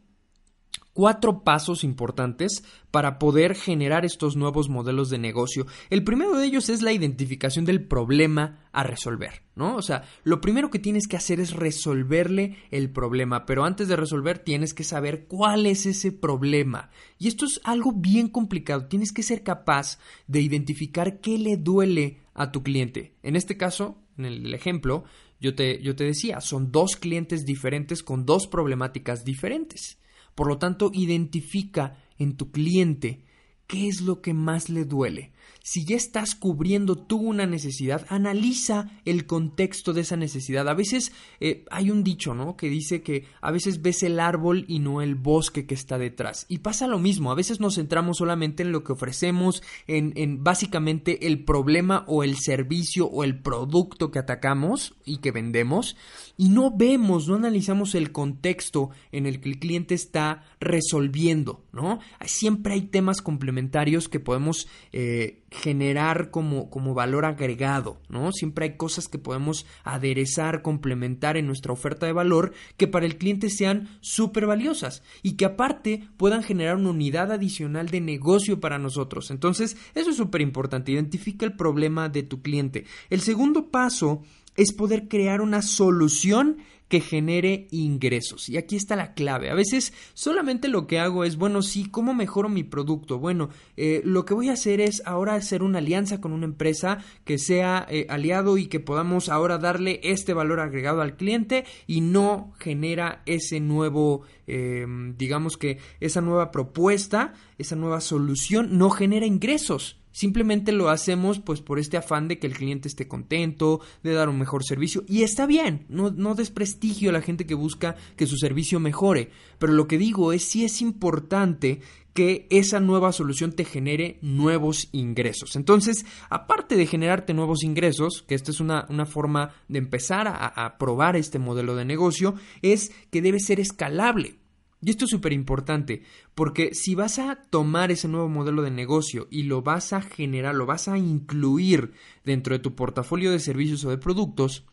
cuatro 0.95 1.43
pasos 1.43 1.83
importantes 1.83 2.63
para 2.89 3.19
poder 3.19 3.53
generar 3.53 4.05
estos 4.05 4.37
nuevos 4.37 4.69
modelos 4.69 5.09
de 5.09 5.17
negocio. 5.17 5.67
El 5.89 6.05
primero 6.05 6.37
de 6.37 6.45
ellos 6.45 6.69
es 6.69 6.81
la 6.81 6.93
identificación 6.93 7.65
del 7.65 7.85
problema 7.85 8.65
a 8.71 8.83
resolver, 8.83 9.43
¿no? 9.55 9.75
O 9.75 9.81
sea, 9.81 10.03
lo 10.23 10.39
primero 10.39 10.71
que 10.71 10.79
tienes 10.79 11.07
que 11.07 11.17
hacer 11.17 11.41
es 11.41 11.51
resolverle 11.51 12.55
el 12.71 12.89
problema, 12.91 13.45
pero 13.45 13.65
antes 13.65 13.89
de 13.89 13.97
resolver 13.97 14.39
tienes 14.39 14.73
que 14.73 14.85
saber 14.85 15.25
cuál 15.27 15.65
es 15.65 15.85
ese 15.85 16.13
problema. 16.13 16.89
Y 17.19 17.27
esto 17.27 17.43
es 17.45 17.59
algo 17.65 17.91
bien 17.91 18.29
complicado, 18.29 18.87
tienes 18.87 19.11
que 19.11 19.21
ser 19.21 19.43
capaz 19.43 19.99
de 20.27 20.39
identificar 20.39 21.19
qué 21.19 21.37
le 21.37 21.57
duele 21.57 22.21
a 22.33 22.53
tu 22.53 22.63
cliente. 22.63 23.15
En 23.21 23.35
este 23.35 23.57
caso, 23.57 23.97
en 24.17 24.23
el 24.23 24.53
ejemplo, 24.53 25.03
yo 25.41 25.55
te, 25.55 25.81
yo 25.81 25.93
te 25.93 26.05
decía, 26.05 26.39
son 26.39 26.71
dos 26.71 26.95
clientes 26.95 27.45
diferentes 27.45 28.01
con 28.01 28.25
dos 28.25 28.47
problemáticas 28.47 29.25
diferentes. 29.25 29.97
Por 30.35 30.47
lo 30.47 30.57
tanto, 30.57 30.91
identifica 30.93 31.97
en 32.17 32.35
tu 32.35 32.51
cliente 32.51 33.23
qué 33.67 33.87
es 33.87 34.01
lo 34.01 34.21
que 34.21 34.33
más 34.33 34.69
le 34.69 34.85
duele. 34.85 35.31
Si 35.63 35.83
ya 35.83 35.95
estás 35.95 36.35
cubriendo 36.35 36.95
tú 36.95 37.17
una 37.17 37.47
necesidad, 37.47 38.05
analiza 38.09 38.91
el 39.03 39.25
contexto 39.25 39.93
de 39.93 40.01
esa 40.01 40.15
necesidad. 40.15 40.69
A 40.69 40.75
veces 40.75 41.11
eh, 41.39 41.65
hay 41.71 41.89
un 41.89 42.03
dicho, 42.03 42.35
¿no? 42.35 42.55
Que 42.55 42.69
dice 42.69 43.01
que 43.01 43.25
a 43.41 43.51
veces 43.51 43.81
ves 43.81 44.03
el 44.03 44.19
árbol 44.19 44.65
y 44.67 44.77
no 44.77 45.01
el 45.01 45.15
bosque 45.15 45.65
que 45.65 45.73
está 45.73 45.97
detrás. 45.97 46.45
Y 46.49 46.59
pasa 46.59 46.87
lo 46.87 46.99
mismo. 46.99 47.31
A 47.31 47.35
veces 47.35 47.59
nos 47.59 47.75
centramos 47.75 48.17
solamente 48.17 48.63
en 48.63 48.71
lo 48.71 48.83
que 48.83 48.93
ofrecemos, 48.93 49.63
en, 49.87 50.13
en 50.15 50.43
básicamente 50.43 51.25
el 51.25 51.43
problema 51.43 52.05
o 52.07 52.23
el 52.23 52.37
servicio 52.37 53.07
o 53.07 53.23
el 53.23 53.39
producto 53.39 54.11
que 54.11 54.19
atacamos 54.19 54.93
y 55.03 55.17
que 55.17 55.31
vendemos. 55.31 55.95
Y 56.37 56.49
no 56.49 56.75
vemos, 56.75 57.27
no 57.27 57.35
analizamos 57.35 57.95
el 57.95 58.11
contexto 58.11 58.89
en 59.11 59.25
el 59.25 59.39
que 59.39 59.49
el 59.49 59.59
cliente 59.59 59.95
está 59.95 60.43
resolviendo, 60.59 61.63
¿no? 61.71 61.99
Siempre 62.25 62.73
hay 62.73 62.81
temas 62.81 63.21
complementarios 63.21 64.09
que 64.09 64.19
podemos 64.19 64.67
eh, 64.91 65.34
generar 65.51 66.31
como, 66.31 66.69
como 66.69 66.93
valor 66.93 67.25
agregado, 67.25 67.99
¿no? 68.09 68.31
Siempre 68.31 68.65
hay 68.65 68.77
cosas 68.77 69.07
que 69.07 69.17
podemos 69.17 69.65
aderezar, 69.83 70.61
complementar 70.61 71.37
en 71.37 71.47
nuestra 71.47 71.73
oferta 71.73 72.05
de 72.05 72.13
valor 72.13 72.53
que 72.77 72.87
para 72.87 73.05
el 73.05 73.17
cliente 73.17 73.49
sean 73.49 73.89
súper 74.01 74.45
valiosas 74.45 75.03
y 75.23 75.33
que 75.33 75.45
aparte 75.45 76.07
puedan 76.17 76.43
generar 76.43 76.75
una 76.75 76.89
unidad 76.89 77.31
adicional 77.31 77.89
de 77.89 78.01
negocio 78.01 78.59
para 78.59 78.79
nosotros. 78.79 79.31
Entonces, 79.31 79.77
eso 79.93 80.09
es 80.09 80.17
súper 80.17 80.41
importante. 80.41 80.91
Identifica 80.91 81.45
el 81.45 81.55
problema 81.55 82.09
de 82.09 82.23
tu 82.23 82.41
cliente. 82.41 82.85
El 83.09 83.21
segundo 83.21 83.71
paso 83.71 84.23
es 84.55 84.73
poder 84.73 85.07
crear 85.07 85.41
una 85.41 85.61
solución 85.61 86.57
que 86.87 86.99
genere 86.99 87.67
ingresos. 87.71 88.47
Y 88.49 88.57
aquí 88.57 88.75
está 88.75 88.95
la 88.95 89.13
clave. 89.13 89.49
A 89.49 89.55
veces 89.55 89.93
solamente 90.13 90.67
lo 90.67 90.87
que 90.87 90.99
hago 90.99 91.23
es, 91.23 91.37
bueno, 91.37 91.61
sí, 91.61 91.89
¿cómo 91.89 92.13
mejoro 92.13 92.49
mi 92.49 92.63
producto? 92.63 93.17
Bueno, 93.17 93.49
eh, 93.75 94.01
lo 94.05 94.25
que 94.25 94.33
voy 94.33 94.49
a 94.49 94.53
hacer 94.53 94.81
es 94.81 95.01
ahora 95.05 95.33
hacer 95.33 95.63
una 95.63 95.79
alianza 95.79 96.21
con 96.21 96.31
una 96.31 96.45
empresa 96.45 96.99
que 97.23 97.37
sea 97.37 97.85
eh, 97.89 98.05
aliado 98.09 98.57
y 98.57 98.67
que 98.67 98.79
podamos 98.79 99.29
ahora 99.29 99.57
darle 99.57 99.99
este 100.03 100.33
valor 100.33 100.59
agregado 100.59 101.01
al 101.01 101.15
cliente 101.15 101.65
y 101.87 102.01
no 102.01 102.53
genera 102.59 103.23
ese 103.25 103.59
nuevo, 103.59 104.21
em, 104.45 105.17
digamos 105.17 105.57
que 105.57 105.79
esa 105.99 106.21
nueva 106.21 106.51
propuesta, 106.51 107.33
esa 107.57 107.75
nueva 107.75 108.01
solución 108.01 108.77
no 108.77 108.89
genera 108.91 109.25
ingresos. 109.25 109.97
Simplemente 110.15 110.71
lo 110.71 110.87
hacemos 110.87 111.41
pues 111.41 111.59
por 111.59 111.77
este 111.77 111.97
afán 111.97 112.29
de 112.29 112.39
que 112.39 112.47
el 112.47 112.55
cliente 112.55 112.87
esté 112.87 113.05
contento, 113.05 113.81
de 114.01 114.13
dar 114.13 114.29
un 114.29 114.39
mejor 114.39 114.63
servicio 114.63 115.03
y 115.09 115.23
está 115.23 115.45
bien, 115.45 115.85
no, 115.89 116.35
desprestigio 116.35 117.09
a 117.09 117.13
la 117.13 117.21
gente 117.21 117.45
que 117.45 117.53
busca 117.53 117.97
que 118.15 118.25
su 118.25 118.37
servicio 118.37 118.79
mejore, 118.79 119.31
pero 119.59 119.73
lo 119.73 119.89
que 119.89 119.97
digo 119.97 120.31
es 120.31 120.45
si 120.45 120.63
es 120.63 120.81
importante 120.81 121.81
que 122.13 122.47
esa 122.49 122.79
nueva 122.79 123.11
solución 123.11 123.51
te 123.51 123.65
genere 123.65 124.17
nuevos 124.21 124.87
ingresos. 124.93 125.57
Entonces, 125.57 126.05
aparte 126.29 126.77
de 126.77 126.85
generarte 126.85 127.33
nuevos 127.33 127.65
ingresos, 127.65 128.23
que 128.25 128.35
esta 128.35 128.51
es 128.51 128.61
una, 128.61 128.85
una 128.87 129.05
forma 129.05 129.51
de 129.67 129.79
empezar 129.79 130.29
a, 130.29 130.47
a 130.47 130.77
probar 130.77 131.17
este 131.17 131.39
modelo 131.39 131.75
de 131.75 131.83
negocio, 131.83 132.35
es 132.61 132.93
que 133.11 133.21
debe 133.21 133.41
ser 133.41 133.59
escalable. 133.59 134.37
Y 134.85 134.91
esto 134.91 135.05
es 135.05 135.11
súper 135.11 135.33
importante, 135.33 136.03
porque 136.35 136.75
si 136.75 136.93
vas 136.93 137.17
a 137.17 137.37
tomar 137.49 137.89
ese 137.89 138.07
nuevo 138.07 138.29
modelo 138.29 138.61
de 138.61 138.69
negocio 138.69 139.27
y 139.31 139.41
lo 139.41 139.63
vas 139.63 139.93
a 139.93 140.01
generar, 140.03 140.53
lo 140.53 140.67
vas 140.67 140.87
a 140.87 140.99
incluir 140.99 141.93
dentro 142.23 142.53
de 142.53 142.59
tu 142.59 142.75
portafolio 142.75 143.31
de 143.31 143.39
servicios 143.39 143.83
o 143.83 143.89
de 143.89 143.97
productos, 143.97 144.63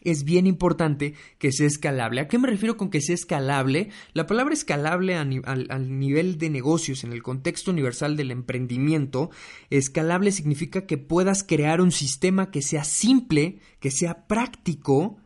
es 0.00 0.24
bien 0.24 0.46
importante 0.46 1.12
que 1.38 1.52
sea 1.52 1.66
escalable. 1.66 2.22
¿A 2.22 2.28
qué 2.28 2.38
me 2.38 2.48
refiero 2.48 2.78
con 2.78 2.88
que 2.88 3.02
sea 3.02 3.14
escalable? 3.14 3.90
La 4.14 4.26
palabra 4.26 4.54
escalable 4.54 5.16
al, 5.16 5.42
al, 5.44 5.98
nivel 5.98 6.38
de 6.38 6.48
negocios, 6.48 7.04
en 7.04 7.12
el 7.12 7.22
contexto 7.22 7.70
universal 7.70 8.16
del 8.16 8.30
emprendimiento, 8.30 9.28
escalable 9.68 10.32
significa 10.32 10.86
que 10.86 10.96
puedas 10.96 11.42
crear 11.42 11.82
un 11.82 11.92
sistema 11.92 12.50
que 12.50 12.62
sea 12.62 12.84
simple, 12.84 13.58
que 13.80 13.90
sea 13.90 14.26
práctico, 14.26 15.18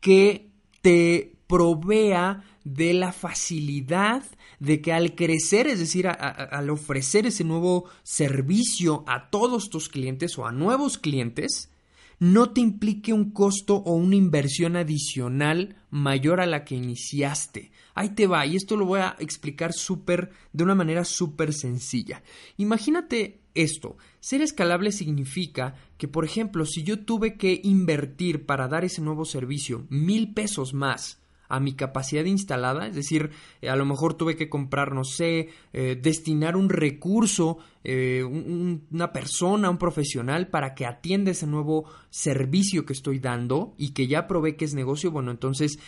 que 0.00 0.50
te 0.80 1.33
provea 1.46 2.42
de 2.64 2.94
la 2.94 3.12
facilidad 3.12 4.22
de 4.58 4.80
que 4.80 4.92
al 4.92 5.14
crecer, 5.14 5.66
es 5.66 5.78
decir, 5.78 6.08
al 6.08 6.70
ofrecer 6.70 7.26
ese 7.26 7.44
nuevo 7.44 7.84
servicio 8.02 9.04
a 9.06 9.30
todos 9.30 9.68
tus 9.68 9.88
clientes 9.88 10.38
o 10.38 10.46
a 10.46 10.52
nuevos 10.52 10.98
clientes, 10.98 11.70
no 12.18 12.50
te 12.50 12.60
implique 12.60 13.12
un 13.12 13.32
costo 13.32 13.76
o 13.76 13.94
una 13.94 14.16
inversión 14.16 14.76
adicional 14.76 15.76
mayor 15.90 16.40
a 16.40 16.46
la 16.46 16.64
que 16.64 16.76
iniciaste. 16.76 17.70
Ahí 17.94 18.10
te 18.10 18.26
va, 18.26 18.46
y 18.46 18.56
esto 18.56 18.76
lo 18.76 18.86
voy 18.86 19.00
a 19.00 19.16
explicar 19.18 19.72
súper, 19.72 20.30
de 20.52 20.64
una 20.64 20.74
manera 20.74 21.04
súper 21.04 21.52
sencilla. 21.52 22.22
Imagínate 22.56 23.40
esto, 23.54 23.96
ser 24.20 24.42
escalable 24.42 24.90
significa 24.90 25.74
que, 25.98 26.08
por 26.08 26.24
ejemplo, 26.24 26.66
si 26.66 26.82
yo 26.82 27.00
tuve 27.00 27.36
que 27.36 27.60
invertir 27.62 28.46
para 28.46 28.68
dar 28.68 28.84
ese 28.84 29.00
nuevo 29.00 29.24
servicio 29.24 29.86
mil 29.90 30.32
pesos 30.34 30.74
más, 30.74 31.20
a 31.48 31.60
mi 31.60 31.74
capacidad 31.74 32.24
instalada, 32.24 32.86
es 32.86 32.94
decir, 32.94 33.30
eh, 33.60 33.68
a 33.68 33.76
lo 33.76 33.84
mejor 33.84 34.14
tuve 34.14 34.36
que 34.36 34.48
comprar, 34.48 34.94
no 34.94 35.04
sé, 35.04 35.48
eh, 35.72 35.98
destinar 36.00 36.56
un 36.56 36.68
recurso, 36.68 37.58
eh, 37.82 38.24
una 38.24 39.12
persona, 39.12 39.70
un 39.70 39.78
profesional 39.78 40.48
para 40.48 40.74
que 40.74 40.86
atienda 40.86 41.30
ese 41.30 41.46
nuevo 41.46 41.84
servicio 42.10 42.86
que 42.86 42.92
estoy 42.92 43.18
dando 43.18 43.74
y 43.78 43.90
que 43.90 44.06
ya 44.06 44.26
probé 44.26 44.56
que 44.56 44.64
es 44.64 44.74
negocio, 44.74 45.10
bueno, 45.10 45.30
entonces 45.30 45.78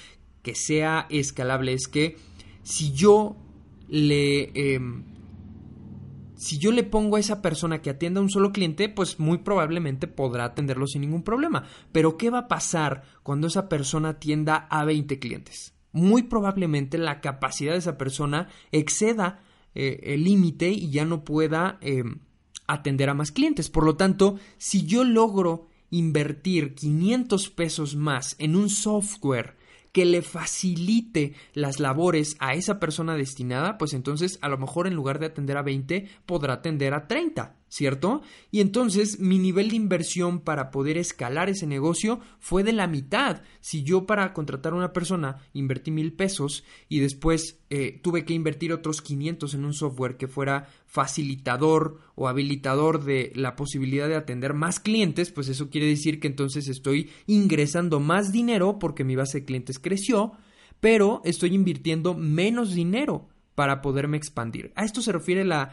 que 0.42 0.54
sea 0.54 1.06
escalable. 1.10 1.72
Es 1.72 1.88
que 1.88 2.16
si 2.62 2.92
yo 2.92 3.36
le 3.88 4.50
em, 4.74 5.15
si 6.46 6.58
yo 6.58 6.70
le 6.70 6.84
pongo 6.84 7.16
a 7.16 7.20
esa 7.20 7.42
persona 7.42 7.82
que 7.82 7.90
atienda 7.90 8.20
a 8.20 8.22
un 8.22 8.30
solo 8.30 8.52
cliente, 8.52 8.88
pues 8.88 9.18
muy 9.18 9.38
probablemente 9.38 10.06
podrá 10.06 10.44
atenderlo 10.44 10.86
sin 10.86 11.00
ningún 11.00 11.24
problema. 11.24 11.64
Pero 11.90 12.16
¿qué 12.16 12.30
va 12.30 12.38
a 12.38 12.48
pasar 12.48 13.02
cuando 13.24 13.48
esa 13.48 13.68
persona 13.68 14.10
atienda 14.10 14.68
a 14.70 14.84
20 14.84 15.18
clientes? 15.18 15.74
Muy 15.90 16.22
probablemente 16.22 16.98
la 16.98 17.20
capacidad 17.20 17.72
de 17.72 17.78
esa 17.78 17.98
persona 17.98 18.48
exceda 18.70 19.42
eh, 19.74 19.98
el 20.14 20.22
límite 20.22 20.70
y 20.70 20.90
ya 20.90 21.04
no 21.04 21.24
pueda 21.24 21.78
eh, 21.80 22.04
atender 22.68 23.10
a 23.10 23.14
más 23.14 23.32
clientes. 23.32 23.68
Por 23.68 23.84
lo 23.84 23.96
tanto, 23.96 24.38
si 24.56 24.86
yo 24.86 25.02
logro 25.02 25.66
invertir 25.90 26.76
500 26.76 27.50
pesos 27.50 27.96
más 27.96 28.36
en 28.38 28.54
un 28.54 28.70
software 28.70 29.55
que 29.96 30.04
le 30.04 30.20
facilite 30.20 31.32
las 31.54 31.80
labores 31.80 32.36
a 32.38 32.52
esa 32.52 32.78
persona 32.78 33.16
destinada, 33.16 33.78
pues 33.78 33.94
entonces 33.94 34.38
a 34.42 34.50
lo 34.50 34.58
mejor 34.58 34.86
en 34.86 34.92
lugar 34.92 35.18
de 35.18 35.24
atender 35.24 35.56
a 35.56 35.62
20 35.62 36.06
podrá 36.26 36.52
atender 36.52 36.92
a 36.92 37.08
30. 37.08 37.55
¿Cierto? 37.68 38.22
Y 38.50 38.60
entonces 38.60 39.18
mi 39.18 39.38
nivel 39.38 39.70
de 39.70 39.76
inversión 39.76 40.40
para 40.40 40.70
poder 40.70 40.96
escalar 40.96 41.48
ese 41.48 41.66
negocio 41.66 42.20
fue 42.38 42.62
de 42.62 42.72
la 42.72 42.86
mitad. 42.86 43.42
Si 43.60 43.82
yo 43.82 44.06
para 44.06 44.32
contratar 44.32 44.72
a 44.72 44.76
una 44.76 44.92
persona 44.92 45.38
invertí 45.52 45.90
mil 45.90 46.12
pesos 46.12 46.64
y 46.88 47.00
después 47.00 47.58
eh, 47.70 48.00
tuve 48.02 48.24
que 48.24 48.34
invertir 48.34 48.72
otros 48.72 49.02
500 49.02 49.54
en 49.54 49.64
un 49.64 49.74
software 49.74 50.16
que 50.16 50.28
fuera 50.28 50.68
facilitador 50.86 51.98
o 52.14 52.28
habilitador 52.28 53.04
de 53.04 53.32
la 53.34 53.56
posibilidad 53.56 54.08
de 54.08 54.16
atender 54.16 54.54
más 54.54 54.80
clientes, 54.80 55.30
pues 55.32 55.48
eso 55.48 55.68
quiere 55.68 55.86
decir 55.86 56.20
que 56.20 56.28
entonces 56.28 56.68
estoy 56.68 57.10
ingresando 57.26 58.00
más 58.00 58.32
dinero 58.32 58.78
porque 58.78 59.04
mi 59.04 59.16
base 59.16 59.40
de 59.40 59.44
clientes 59.44 59.78
creció, 59.78 60.32
pero 60.80 61.20
estoy 61.24 61.54
invirtiendo 61.54 62.14
menos 62.14 62.74
dinero 62.74 63.28
para 63.56 63.80
poderme 63.82 64.16
expandir. 64.16 64.72
A 64.76 64.84
esto 64.84 65.02
se 65.02 65.12
refiere 65.12 65.44
la, 65.44 65.72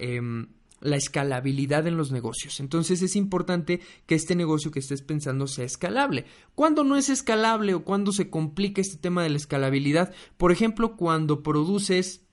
em, 0.00 0.48
la 0.80 0.96
escalabilidad 0.96 1.86
en 1.86 1.96
los 1.96 2.10
negocios. 2.10 2.60
Entonces 2.60 3.02
es 3.02 3.16
importante 3.16 3.80
que 4.06 4.14
este 4.14 4.34
negocio 4.34 4.70
que 4.70 4.78
estés 4.78 5.02
pensando 5.02 5.46
sea 5.46 5.64
escalable. 5.64 6.24
Cuando 6.54 6.84
no 6.84 6.96
es 6.96 7.08
escalable 7.08 7.74
o 7.74 7.84
cuando 7.84 8.12
se 8.12 8.30
complica 8.30 8.80
este 8.80 8.96
tema 8.96 9.22
de 9.22 9.30
la 9.30 9.36
escalabilidad, 9.36 10.12
por 10.36 10.52
ejemplo, 10.52 10.96
cuando 10.96 11.42
produces 11.42 12.26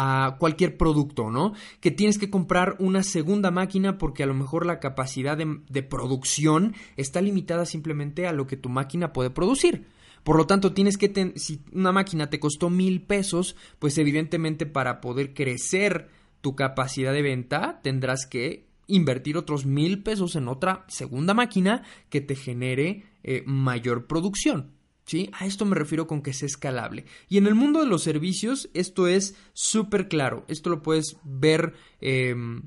a 0.00 0.36
cualquier 0.38 0.76
producto, 0.76 1.30
¿no? 1.30 1.54
Que 1.80 1.90
tienes 1.90 2.18
que 2.18 2.30
comprar 2.30 2.76
una 2.78 3.02
segunda 3.02 3.50
máquina 3.50 3.98
porque 3.98 4.22
a 4.22 4.26
lo 4.26 4.34
mejor 4.34 4.64
la 4.64 4.78
capacidad 4.78 5.36
de, 5.36 5.82
producción 5.82 6.74
está 6.96 7.20
limitada 7.20 7.66
simplemente 7.66 8.26
a 8.26 8.32
lo 8.32 8.46
que 8.46 8.56
tu 8.56 8.68
máquina 8.68 9.12
puede 9.12 9.30
producir. 9.30 9.88
Por 10.22 10.36
lo 10.36 10.46
tanto, 10.46 10.72
tienes 10.72 10.98
que, 10.98 11.32
si 11.36 11.62
una 11.72 11.90
máquina 11.90 12.30
te 12.30 12.38
costó 12.38 12.70
mil 12.70 13.02
pesos, 13.02 13.56
pues 13.78 13.98
evidentemente 13.98 14.66
para 14.66 15.00
poder 15.00 15.34
crecer 15.34 16.10
tu 16.40 16.54
capacidad 16.56 17.12
de 17.12 17.22
venta, 17.22 17.80
tendrás 17.82 18.26
que 18.26 18.68
invertir 18.86 19.36
otros 19.36 19.66
mil 19.66 20.02
pesos 20.02 20.34
en 20.34 20.48
otra 20.48 20.84
segunda 20.88 21.34
máquina 21.34 21.84
que 22.08 22.20
te 22.20 22.34
genere 22.34 23.04
eh, 23.22 23.42
mayor 23.46 24.06
producción. 24.06 24.72
¿Sí? 25.04 25.30
A 25.32 25.46
esto 25.46 25.64
me 25.64 25.74
refiero 25.74 26.06
con 26.06 26.20
que 26.20 26.34
sea 26.34 26.46
escalable. 26.46 27.06
Y 27.30 27.38
en 27.38 27.46
el 27.46 27.54
mundo 27.54 27.80
de 27.80 27.86
los 27.86 28.02
servicios, 28.02 28.68
esto 28.74 29.06
es 29.06 29.36
súper 29.54 30.06
claro. 30.06 30.44
Esto 30.48 30.68
lo 30.68 30.82
puedes 30.82 31.16
ver 31.24 31.72
em, 32.02 32.64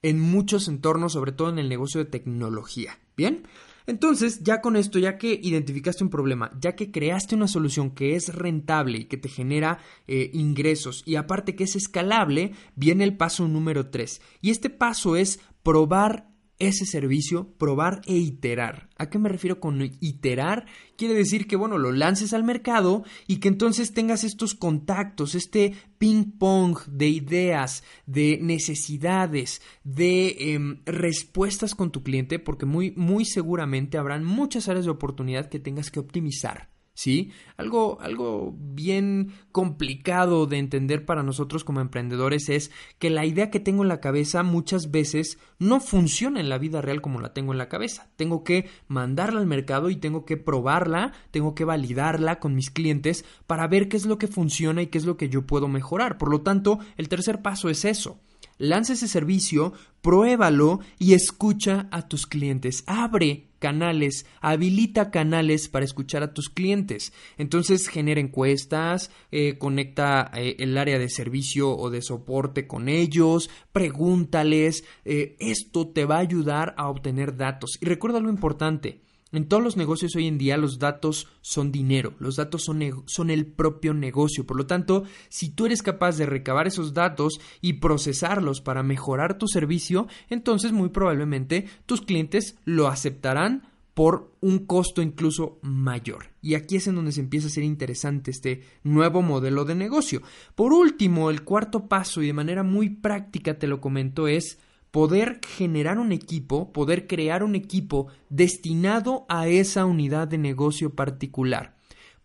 en 0.00 0.18
muchos 0.18 0.68
entornos, 0.68 1.12
sobre 1.12 1.32
todo 1.32 1.50
en 1.50 1.58
el 1.58 1.68
negocio 1.68 2.02
de 2.02 2.10
tecnología. 2.10 2.98
Bien. 3.14 3.46
Entonces, 3.86 4.42
ya 4.42 4.60
con 4.60 4.76
esto, 4.76 4.98
ya 4.98 5.18
que 5.18 5.38
identificaste 5.42 6.04
un 6.04 6.10
problema, 6.10 6.52
ya 6.60 6.74
que 6.74 6.90
creaste 6.90 7.34
una 7.34 7.48
solución 7.48 7.90
que 7.90 8.16
es 8.16 8.34
rentable 8.34 8.98
y 8.98 9.04
que 9.04 9.16
te 9.16 9.28
genera 9.28 9.78
eh, 10.06 10.30
ingresos 10.32 11.02
y 11.06 11.16
aparte 11.16 11.54
que 11.54 11.64
es 11.64 11.76
escalable, 11.76 12.52
viene 12.76 13.04
el 13.04 13.16
paso 13.16 13.48
número 13.48 13.90
3. 13.90 14.20
Y 14.40 14.50
este 14.50 14.70
paso 14.70 15.16
es 15.16 15.40
probar 15.62 16.31
ese 16.58 16.86
servicio, 16.86 17.52
probar 17.58 18.02
e 18.06 18.16
iterar. 18.16 18.88
¿A 18.96 19.10
qué 19.10 19.18
me 19.18 19.28
refiero 19.28 19.60
con 19.60 19.82
iterar? 20.00 20.66
Quiere 20.96 21.14
decir 21.14 21.46
que, 21.46 21.56
bueno, 21.56 21.78
lo 21.78 21.92
lances 21.92 22.32
al 22.32 22.44
mercado 22.44 23.04
y 23.26 23.36
que 23.36 23.48
entonces 23.48 23.92
tengas 23.92 24.24
estos 24.24 24.54
contactos, 24.54 25.34
este 25.34 25.74
ping-pong 25.98 26.78
de 26.86 27.08
ideas, 27.08 27.84
de 28.06 28.38
necesidades, 28.40 29.62
de 29.84 30.54
em, 30.54 30.82
respuestas 30.86 31.74
con 31.74 31.90
tu 31.90 32.02
cliente, 32.02 32.38
porque 32.38 32.66
muy, 32.66 32.92
muy 32.96 33.24
seguramente 33.24 33.98
habrán 33.98 34.24
muchas 34.24 34.68
áreas 34.68 34.84
de 34.84 34.92
oportunidad 34.92 35.48
que 35.48 35.58
tengas 35.58 35.90
que 35.90 36.00
optimizar. 36.00 36.71
¿Sí? 36.94 37.30
Algo, 37.56 38.00
algo 38.00 38.54
bien 38.58 39.32
complicado 39.50 40.46
de 40.46 40.58
entender 40.58 41.04
para 41.04 41.22
nosotros 41.22 41.64
como 41.64 41.80
emprendedores 41.80 42.48
es 42.48 42.70
que 42.98 43.10
la 43.10 43.24
idea 43.24 43.50
que 43.50 43.60
tengo 43.60 43.82
en 43.82 43.88
la 43.88 44.00
cabeza 44.00 44.42
muchas 44.42 44.90
veces 44.90 45.38
no 45.58 45.80
funciona 45.80 46.40
en 46.40 46.48
la 46.48 46.58
vida 46.58 46.80
real 46.80 47.00
como 47.00 47.20
la 47.20 47.32
tengo 47.32 47.52
en 47.52 47.58
la 47.58 47.68
cabeza. 47.68 48.10
Tengo 48.16 48.44
que 48.44 48.68
mandarla 48.88 49.40
al 49.40 49.46
mercado 49.46 49.90
y 49.90 49.96
tengo 49.96 50.24
que 50.24 50.36
probarla, 50.36 51.12
tengo 51.30 51.54
que 51.54 51.64
validarla 51.64 52.38
con 52.38 52.54
mis 52.54 52.70
clientes 52.70 53.24
para 53.46 53.66
ver 53.68 53.88
qué 53.88 53.96
es 53.96 54.06
lo 54.06 54.18
que 54.18 54.28
funciona 54.28 54.82
y 54.82 54.88
qué 54.88 54.98
es 54.98 55.04
lo 55.04 55.16
que 55.16 55.28
yo 55.28 55.46
puedo 55.46 55.68
mejorar. 55.68 56.18
Por 56.18 56.30
lo 56.30 56.42
tanto, 56.42 56.78
el 56.96 57.08
tercer 57.08 57.42
paso 57.42 57.68
es 57.68 57.84
eso 57.84 58.20
lanza 58.58 58.92
ese 58.92 59.08
servicio, 59.08 59.72
pruébalo 60.02 60.80
y 60.98 61.14
escucha 61.14 61.88
a 61.90 62.06
tus 62.06 62.26
clientes. 62.26 62.84
Abre 62.86 63.51
canales, 63.62 64.26
habilita 64.40 65.12
canales 65.12 65.68
para 65.68 65.84
escuchar 65.84 66.24
a 66.24 66.34
tus 66.34 66.48
clientes. 66.48 67.12
Entonces 67.38 67.86
genera 67.86 68.20
encuestas, 68.20 69.12
eh, 69.30 69.56
conecta 69.56 70.32
eh, 70.34 70.56
el 70.58 70.76
área 70.76 70.98
de 70.98 71.08
servicio 71.08 71.70
o 71.70 71.88
de 71.88 72.02
soporte 72.02 72.66
con 72.66 72.88
ellos, 72.88 73.48
pregúntales. 73.72 74.82
Eh, 75.04 75.36
esto 75.38 75.86
te 75.86 76.04
va 76.04 76.16
a 76.16 76.26
ayudar 76.26 76.74
a 76.76 76.88
obtener 76.88 77.36
datos. 77.36 77.78
Y 77.80 77.86
recuerda 77.86 78.18
lo 78.18 78.30
importante. 78.30 79.00
En 79.32 79.48
todos 79.48 79.62
los 79.62 79.78
negocios 79.78 80.14
hoy 80.14 80.26
en 80.26 80.36
día 80.36 80.58
los 80.58 80.78
datos 80.78 81.26
son 81.40 81.72
dinero, 81.72 82.14
los 82.18 82.36
datos 82.36 82.64
son, 82.64 83.30
el 83.30 83.46
propio 83.46 83.94
negocio. 83.94 84.46
Por 84.46 84.58
lo 84.58 84.66
tanto, 84.66 85.04
si 85.30 85.48
tú 85.48 85.64
eres 85.64 85.82
capaz 85.82 86.18
de 86.18 86.26
recabar 86.26 86.66
esos 86.66 86.92
datos 86.92 87.40
y 87.62 87.74
procesarlos 87.74 88.60
para 88.60 88.82
mejorar 88.82 89.38
tu 89.38 89.48
servicio, 89.48 90.06
entonces 90.28 90.72
muy 90.72 90.90
probablemente 90.90 91.66
tus 91.86 92.02
clientes 92.02 92.58
lo 92.66 92.88
aceptarán 92.88 93.72
por 93.94 94.32
un 94.40 94.66
costo 94.66 95.00
incluso 95.00 95.58
mayor. 95.62 96.26
Y 96.42 96.54
aquí 96.54 96.76
es 96.76 96.86
en 96.86 96.94
donde 96.94 97.12
se 97.12 97.20
empieza 97.20 97.46
a 97.46 97.50
ser 97.50 97.64
interesante 97.64 98.30
este 98.30 98.62
nuevo 98.84 99.22
modelo 99.22 99.64
de 99.64 99.74
negocio. 99.74 100.20
Por 100.54 100.74
último, 100.74 101.30
el 101.30 101.42
cuarto 101.42 101.88
paso 101.88 102.22
y 102.22 102.26
de 102.26 102.32
manera 102.34 102.62
muy 102.62 102.90
práctica 102.90 103.58
te 103.58 103.66
lo 103.66 103.80
comento 103.80 104.28
es 104.28 104.58
poder 104.92 105.40
generar 105.44 105.98
un 105.98 106.12
equipo, 106.12 106.72
poder 106.72 107.08
crear 107.08 107.42
un 107.42 107.56
equipo 107.56 108.06
destinado 108.28 109.26
a 109.28 109.48
esa 109.48 109.86
unidad 109.86 110.28
de 110.28 110.38
negocio 110.38 110.94
particular. 110.94 111.74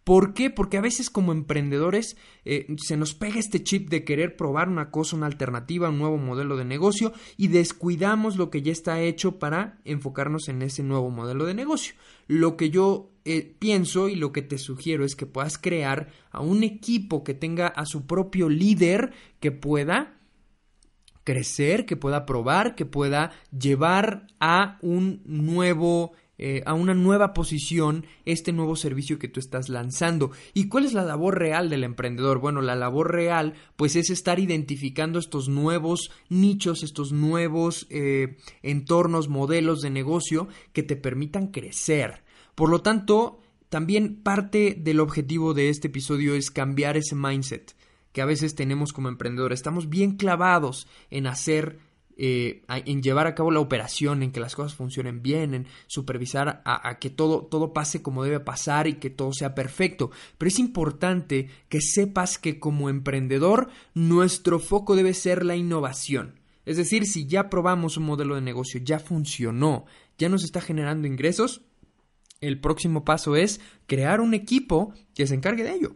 ¿Por 0.03 0.33
qué? 0.33 0.49
Porque 0.49 0.77
a 0.77 0.81
veces 0.81 1.09
como 1.09 1.33
emprendedores 1.33 2.15
eh, 2.45 2.73
se 2.77 2.95
nos 2.95 3.13
pega 3.13 3.39
este 3.39 3.61
chip 3.61 3.89
de 3.89 4.05
querer 4.05 4.37
probar 4.37 4.69
una 4.69 4.89
cosa, 4.89 5.17
una 5.17 5.25
alternativa, 5.25 5.89
un 5.89 5.97
nuevo 5.97 6.17
modelo 6.17 6.55
de 6.55 6.63
negocio 6.63 7.11
y 7.35 7.49
descuidamos 7.49 8.37
lo 8.37 8.49
que 8.49 8.61
ya 8.61 8.71
está 8.71 9.01
hecho 9.01 9.37
para 9.37 9.79
enfocarnos 9.83 10.47
en 10.47 10.61
ese 10.61 10.81
nuevo 10.81 11.09
modelo 11.09 11.45
de 11.45 11.55
negocio. 11.55 11.95
Lo 12.27 12.55
que 12.55 12.69
yo 12.69 13.11
eh, 13.25 13.53
pienso 13.59 14.07
y 14.07 14.15
lo 14.15 14.31
que 14.31 14.41
te 14.41 14.57
sugiero 14.57 15.03
es 15.03 15.15
que 15.15 15.25
puedas 15.25 15.57
crear 15.57 16.07
a 16.31 16.39
un 16.39 16.63
equipo 16.63 17.25
que 17.25 17.33
tenga 17.33 17.67
a 17.67 17.85
su 17.85 18.07
propio 18.07 18.47
líder 18.47 19.11
que 19.41 19.51
pueda 19.51 20.16
crecer, 21.27 21.85
que 21.85 21.97
pueda 21.97 22.25
probar, 22.25 22.73
que 22.73 22.85
pueda 22.85 23.31
llevar 23.51 24.27
a 24.39 24.77
un 24.81 25.21
nuevo 25.25 26.13
eh, 26.37 26.63
a 26.65 26.73
una 26.73 26.93
nueva 26.93 27.33
posición 27.33 28.05
este 28.23 28.53
nuevo 28.53 28.77
servicio 28.77 29.19
que 29.19 29.27
tú 29.27 29.41
estás 29.41 29.67
lanzando. 29.67 30.31
¿Y 30.53 30.69
cuál 30.69 30.85
es 30.85 30.93
la 30.93 31.03
labor 31.03 31.37
real 31.37 31.69
del 31.69 31.83
emprendedor? 31.83 32.39
Bueno, 32.39 32.61
la 32.61 32.75
labor 32.75 33.11
real 33.11 33.55
pues 33.75 33.97
es 33.97 34.09
estar 34.09 34.39
identificando 34.39 35.19
estos 35.19 35.49
nuevos 35.49 36.11
nichos, 36.29 36.81
estos 36.81 37.11
nuevos 37.11 37.87
eh, 37.89 38.37
entornos, 38.61 39.27
modelos 39.27 39.81
de 39.81 39.89
negocio 39.89 40.47
que 40.71 40.83
te 40.83 40.95
permitan 40.95 41.47
crecer. 41.47 42.23
Por 42.55 42.69
lo 42.69 42.81
tanto, 42.81 43.41
también 43.67 44.21
parte 44.23 44.77
del 44.79 45.01
objetivo 45.01 45.53
de 45.53 45.67
este 45.67 45.89
episodio 45.89 46.35
es 46.35 46.51
cambiar 46.51 46.95
ese 46.95 47.15
mindset 47.15 47.75
que 48.17 48.23
a 48.23 48.25
veces 48.25 48.55
tenemos 48.55 48.93
como 48.93 49.09
emprendedores. 49.09 49.59
Estamos 49.59 49.89
bien 49.89 50.15
clavados 50.15 50.87
en 51.11 51.27
hacer, 51.27 51.77
eh, 52.17 52.63
en 52.67 53.03
llevar 53.03 53.27
a 53.27 53.35
cabo 53.35 53.51
la 53.51 53.59
operación, 53.59 54.23
en 54.23 54.31
que 54.31 54.39
las 54.39 54.55
cosas 54.55 54.73
funcionen 54.73 55.21
bien, 55.21 55.53
en 55.53 55.67
supervisar 55.85 56.63
a, 56.65 56.89
a, 56.89 56.97
que 56.97 57.11
todo, 57.11 57.45
todo 57.45 57.73
pase 57.73 58.01
como 58.01 58.23
debe 58.23 58.39
pasar 58.39 58.87
y 58.87 58.95
que 58.95 59.11
todo 59.11 59.33
sea 59.33 59.53
perfecto. 59.53 60.09
Pero 60.39 60.47
es 60.47 60.57
importante 60.57 61.47
que 61.69 61.79
sepas 61.79 62.39
que 62.39 62.59
como 62.59 62.89
emprendedor 62.89 63.69
nuestro 63.93 64.57
foco 64.57 64.95
debe 64.95 65.13
ser 65.13 65.45
la 65.45 65.55
innovación. 65.55 66.39
Es 66.65 66.77
decir, 66.77 67.05
si 67.05 67.27
ya 67.27 67.51
probamos 67.51 67.97
un 67.97 68.05
modelo 68.05 68.33
de 68.33 68.41
negocio, 68.41 68.81
ya 68.83 68.97
funcionó, 68.97 69.85
ya 70.17 70.27
nos 70.27 70.43
está 70.43 70.59
generando 70.59 71.05
ingresos, 71.05 71.61
el 72.41 72.59
próximo 72.59 73.05
paso 73.05 73.35
es 73.35 73.61
crear 73.85 74.21
un 74.21 74.33
equipo 74.33 74.91
que 75.13 75.27
se 75.27 75.35
encargue 75.35 75.63
de 75.63 75.75
ello 75.75 75.95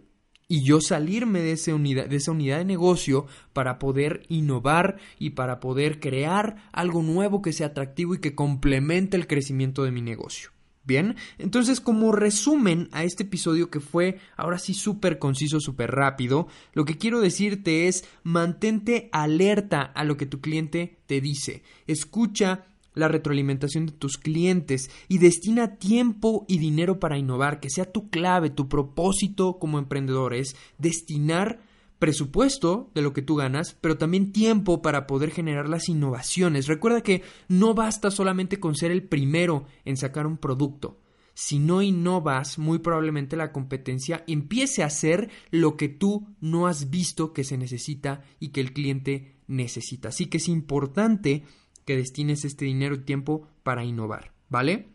y 0.51 0.65
yo 0.65 0.81
salirme 0.81 1.39
de, 1.39 1.53
esa 1.53 1.73
unidad, 1.73 2.07
de 2.07 2.17
esa 2.17 2.31
unidad 2.31 2.57
de 2.57 2.65
negocio 2.65 3.25
para 3.53 3.79
poder 3.79 4.23
innovar 4.27 4.97
y 5.17 5.29
para 5.29 5.61
poder 5.61 6.01
crear 6.01 6.57
algo 6.73 7.01
nuevo 7.01 7.41
que 7.41 7.53
sea 7.53 7.67
atractivo 7.67 8.15
y 8.15 8.19
que 8.19 8.35
complemente 8.35 9.15
el 9.15 9.27
crecimiento 9.27 9.85
de 9.85 9.91
mi 9.91 10.01
negocio. 10.01 10.49
Bien, 10.83 11.15
entonces 11.37 11.79
como 11.79 12.11
resumen 12.11 12.89
a 12.91 13.05
este 13.05 13.23
episodio 13.23 13.69
que 13.69 13.79
fue 13.79 14.19
ahora 14.35 14.57
sí 14.57 14.73
súper 14.73 15.19
conciso, 15.19 15.61
súper 15.61 15.91
rápido, 15.91 16.49
lo 16.73 16.83
que 16.83 16.97
quiero 16.97 17.21
decirte 17.21 17.87
es 17.87 18.03
mantente 18.23 19.07
alerta 19.13 19.83
a 19.83 20.03
lo 20.03 20.17
que 20.17 20.25
tu 20.25 20.41
cliente 20.41 20.97
te 21.05 21.21
dice, 21.21 21.63
escucha 21.87 22.65
la 22.93 23.07
retroalimentación 23.07 23.85
de 23.85 23.93
tus 23.93 24.17
clientes 24.17 24.89
y 25.07 25.17
destina 25.17 25.77
tiempo 25.77 26.45
y 26.47 26.57
dinero 26.57 26.99
para 26.99 27.17
innovar, 27.17 27.59
que 27.59 27.69
sea 27.69 27.91
tu 27.91 28.09
clave, 28.09 28.49
tu 28.49 28.67
propósito 28.67 29.59
como 29.59 29.79
emprendedor 29.79 30.33
es 30.33 30.55
destinar 30.77 31.59
presupuesto 31.99 32.89
de 32.95 33.03
lo 33.03 33.13
que 33.13 33.21
tú 33.21 33.35
ganas, 33.35 33.77
pero 33.79 33.97
también 33.97 34.31
tiempo 34.31 34.81
para 34.81 35.05
poder 35.05 35.29
generar 35.29 35.69
las 35.69 35.87
innovaciones. 35.87 36.67
Recuerda 36.67 37.01
que 37.01 37.21
no 37.47 37.75
basta 37.75 38.09
solamente 38.09 38.59
con 38.59 38.75
ser 38.75 38.89
el 38.89 39.03
primero 39.03 39.65
en 39.85 39.97
sacar 39.97 40.25
un 40.25 40.37
producto. 40.37 40.97
Si 41.33 41.59
no 41.59 41.81
innovas, 41.81 42.57
muy 42.57 42.79
probablemente 42.79 43.37
la 43.37 43.51
competencia 43.51 44.23
empiece 44.27 44.83
a 44.83 44.87
hacer 44.87 45.29
lo 45.51 45.77
que 45.77 45.89
tú 45.89 46.27
no 46.41 46.67
has 46.67 46.89
visto 46.89 47.33
que 47.33 47.43
se 47.43 47.57
necesita 47.57 48.23
y 48.39 48.49
que 48.49 48.61
el 48.61 48.73
cliente 48.73 49.35
necesita. 49.47 50.09
Así 50.09 50.25
que 50.25 50.37
es 50.37 50.47
importante 50.47 51.43
que 51.85 51.97
destines 51.97 52.45
este 52.45 52.65
dinero 52.65 52.95
y 52.95 52.99
tiempo 52.99 53.47
para 53.63 53.83
innovar, 53.83 54.31
¿vale? 54.49 54.89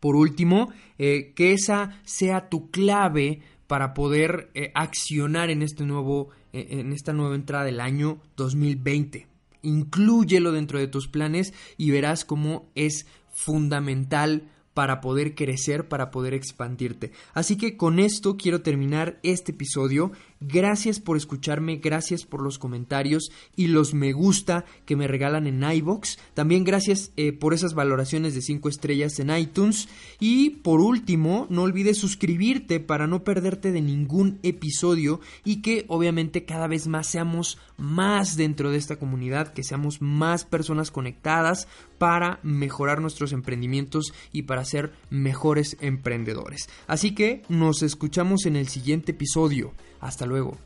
Por 0.00 0.16
último, 0.16 0.72
eh, 0.98 1.32
que 1.34 1.52
esa 1.52 2.00
sea 2.04 2.48
tu 2.48 2.70
clave 2.70 3.40
para 3.66 3.94
poder 3.94 4.50
eh, 4.54 4.70
accionar 4.74 5.50
en 5.50 5.62
este 5.62 5.84
nuevo 5.84 6.30
eh, 6.52 6.66
en 6.70 6.92
esta 6.92 7.12
nueva 7.12 7.34
entrada 7.34 7.64
del 7.64 7.80
año 7.80 8.20
2020. 8.36 9.26
Inclúyelo 9.62 10.52
dentro 10.52 10.78
de 10.78 10.86
tus 10.88 11.08
planes 11.08 11.52
y 11.76 11.90
verás 11.90 12.24
cómo 12.24 12.70
es 12.74 13.06
fundamental 13.32 14.48
para 14.72 15.00
poder 15.00 15.34
crecer, 15.34 15.88
para 15.88 16.10
poder 16.10 16.34
expandirte. 16.34 17.10
Así 17.34 17.56
que 17.56 17.76
con 17.76 17.98
esto 17.98 18.36
quiero 18.36 18.62
terminar 18.62 19.18
este 19.24 19.52
episodio. 19.52 20.12
Gracias 20.40 21.00
por 21.00 21.16
escucharme, 21.16 21.76
gracias 21.76 22.24
por 22.24 22.42
los 22.42 22.58
comentarios 22.58 23.32
y 23.56 23.66
los 23.66 23.92
me 23.92 24.12
gusta 24.12 24.64
que 24.84 24.94
me 24.94 25.08
regalan 25.08 25.48
en 25.48 25.62
iBox. 25.62 26.18
También 26.34 26.62
gracias 26.62 27.10
eh, 27.16 27.32
por 27.32 27.54
esas 27.54 27.74
valoraciones 27.74 28.34
de 28.34 28.42
5 28.42 28.68
estrellas 28.68 29.18
en 29.18 29.36
iTunes. 29.36 29.88
Y 30.20 30.50
por 30.50 30.80
último, 30.80 31.46
no 31.50 31.62
olvides 31.62 31.98
suscribirte 31.98 32.78
para 32.78 33.08
no 33.08 33.24
perderte 33.24 33.72
de 33.72 33.80
ningún 33.80 34.38
episodio 34.44 35.20
y 35.44 35.60
que 35.60 35.84
obviamente 35.88 36.44
cada 36.44 36.68
vez 36.68 36.86
más 36.86 37.08
seamos 37.08 37.58
más 37.76 38.36
dentro 38.36 38.70
de 38.70 38.78
esta 38.78 38.96
comunidad, 38.96 39.52
que 39.52 39.64
seamos 39.64 40.00
más 40.00 40.44
personas 40.44 40.90
conectadas 40.90 41.66
para 41.98 42.38
mejorar 42.42 43.00
nuestros 43.00 43.32
emprendimientos 43.32 44.12
y 44.32 44.42
para 44.42 44.64
ser 44.64 44.92
mejores 45.10 45.76
emprendedores. 45.80 46.68
Así 46.86 47.14
que 47.14 47.42
nos 47.48 47.82
escuchamos 47.82 48.46
en 48.46 48.56
el 48.56 48.68
siguiente 48.68 49.12
episodio. 49.12 49.72
Hasta 50.00 50.26
luego. 50.26 50.56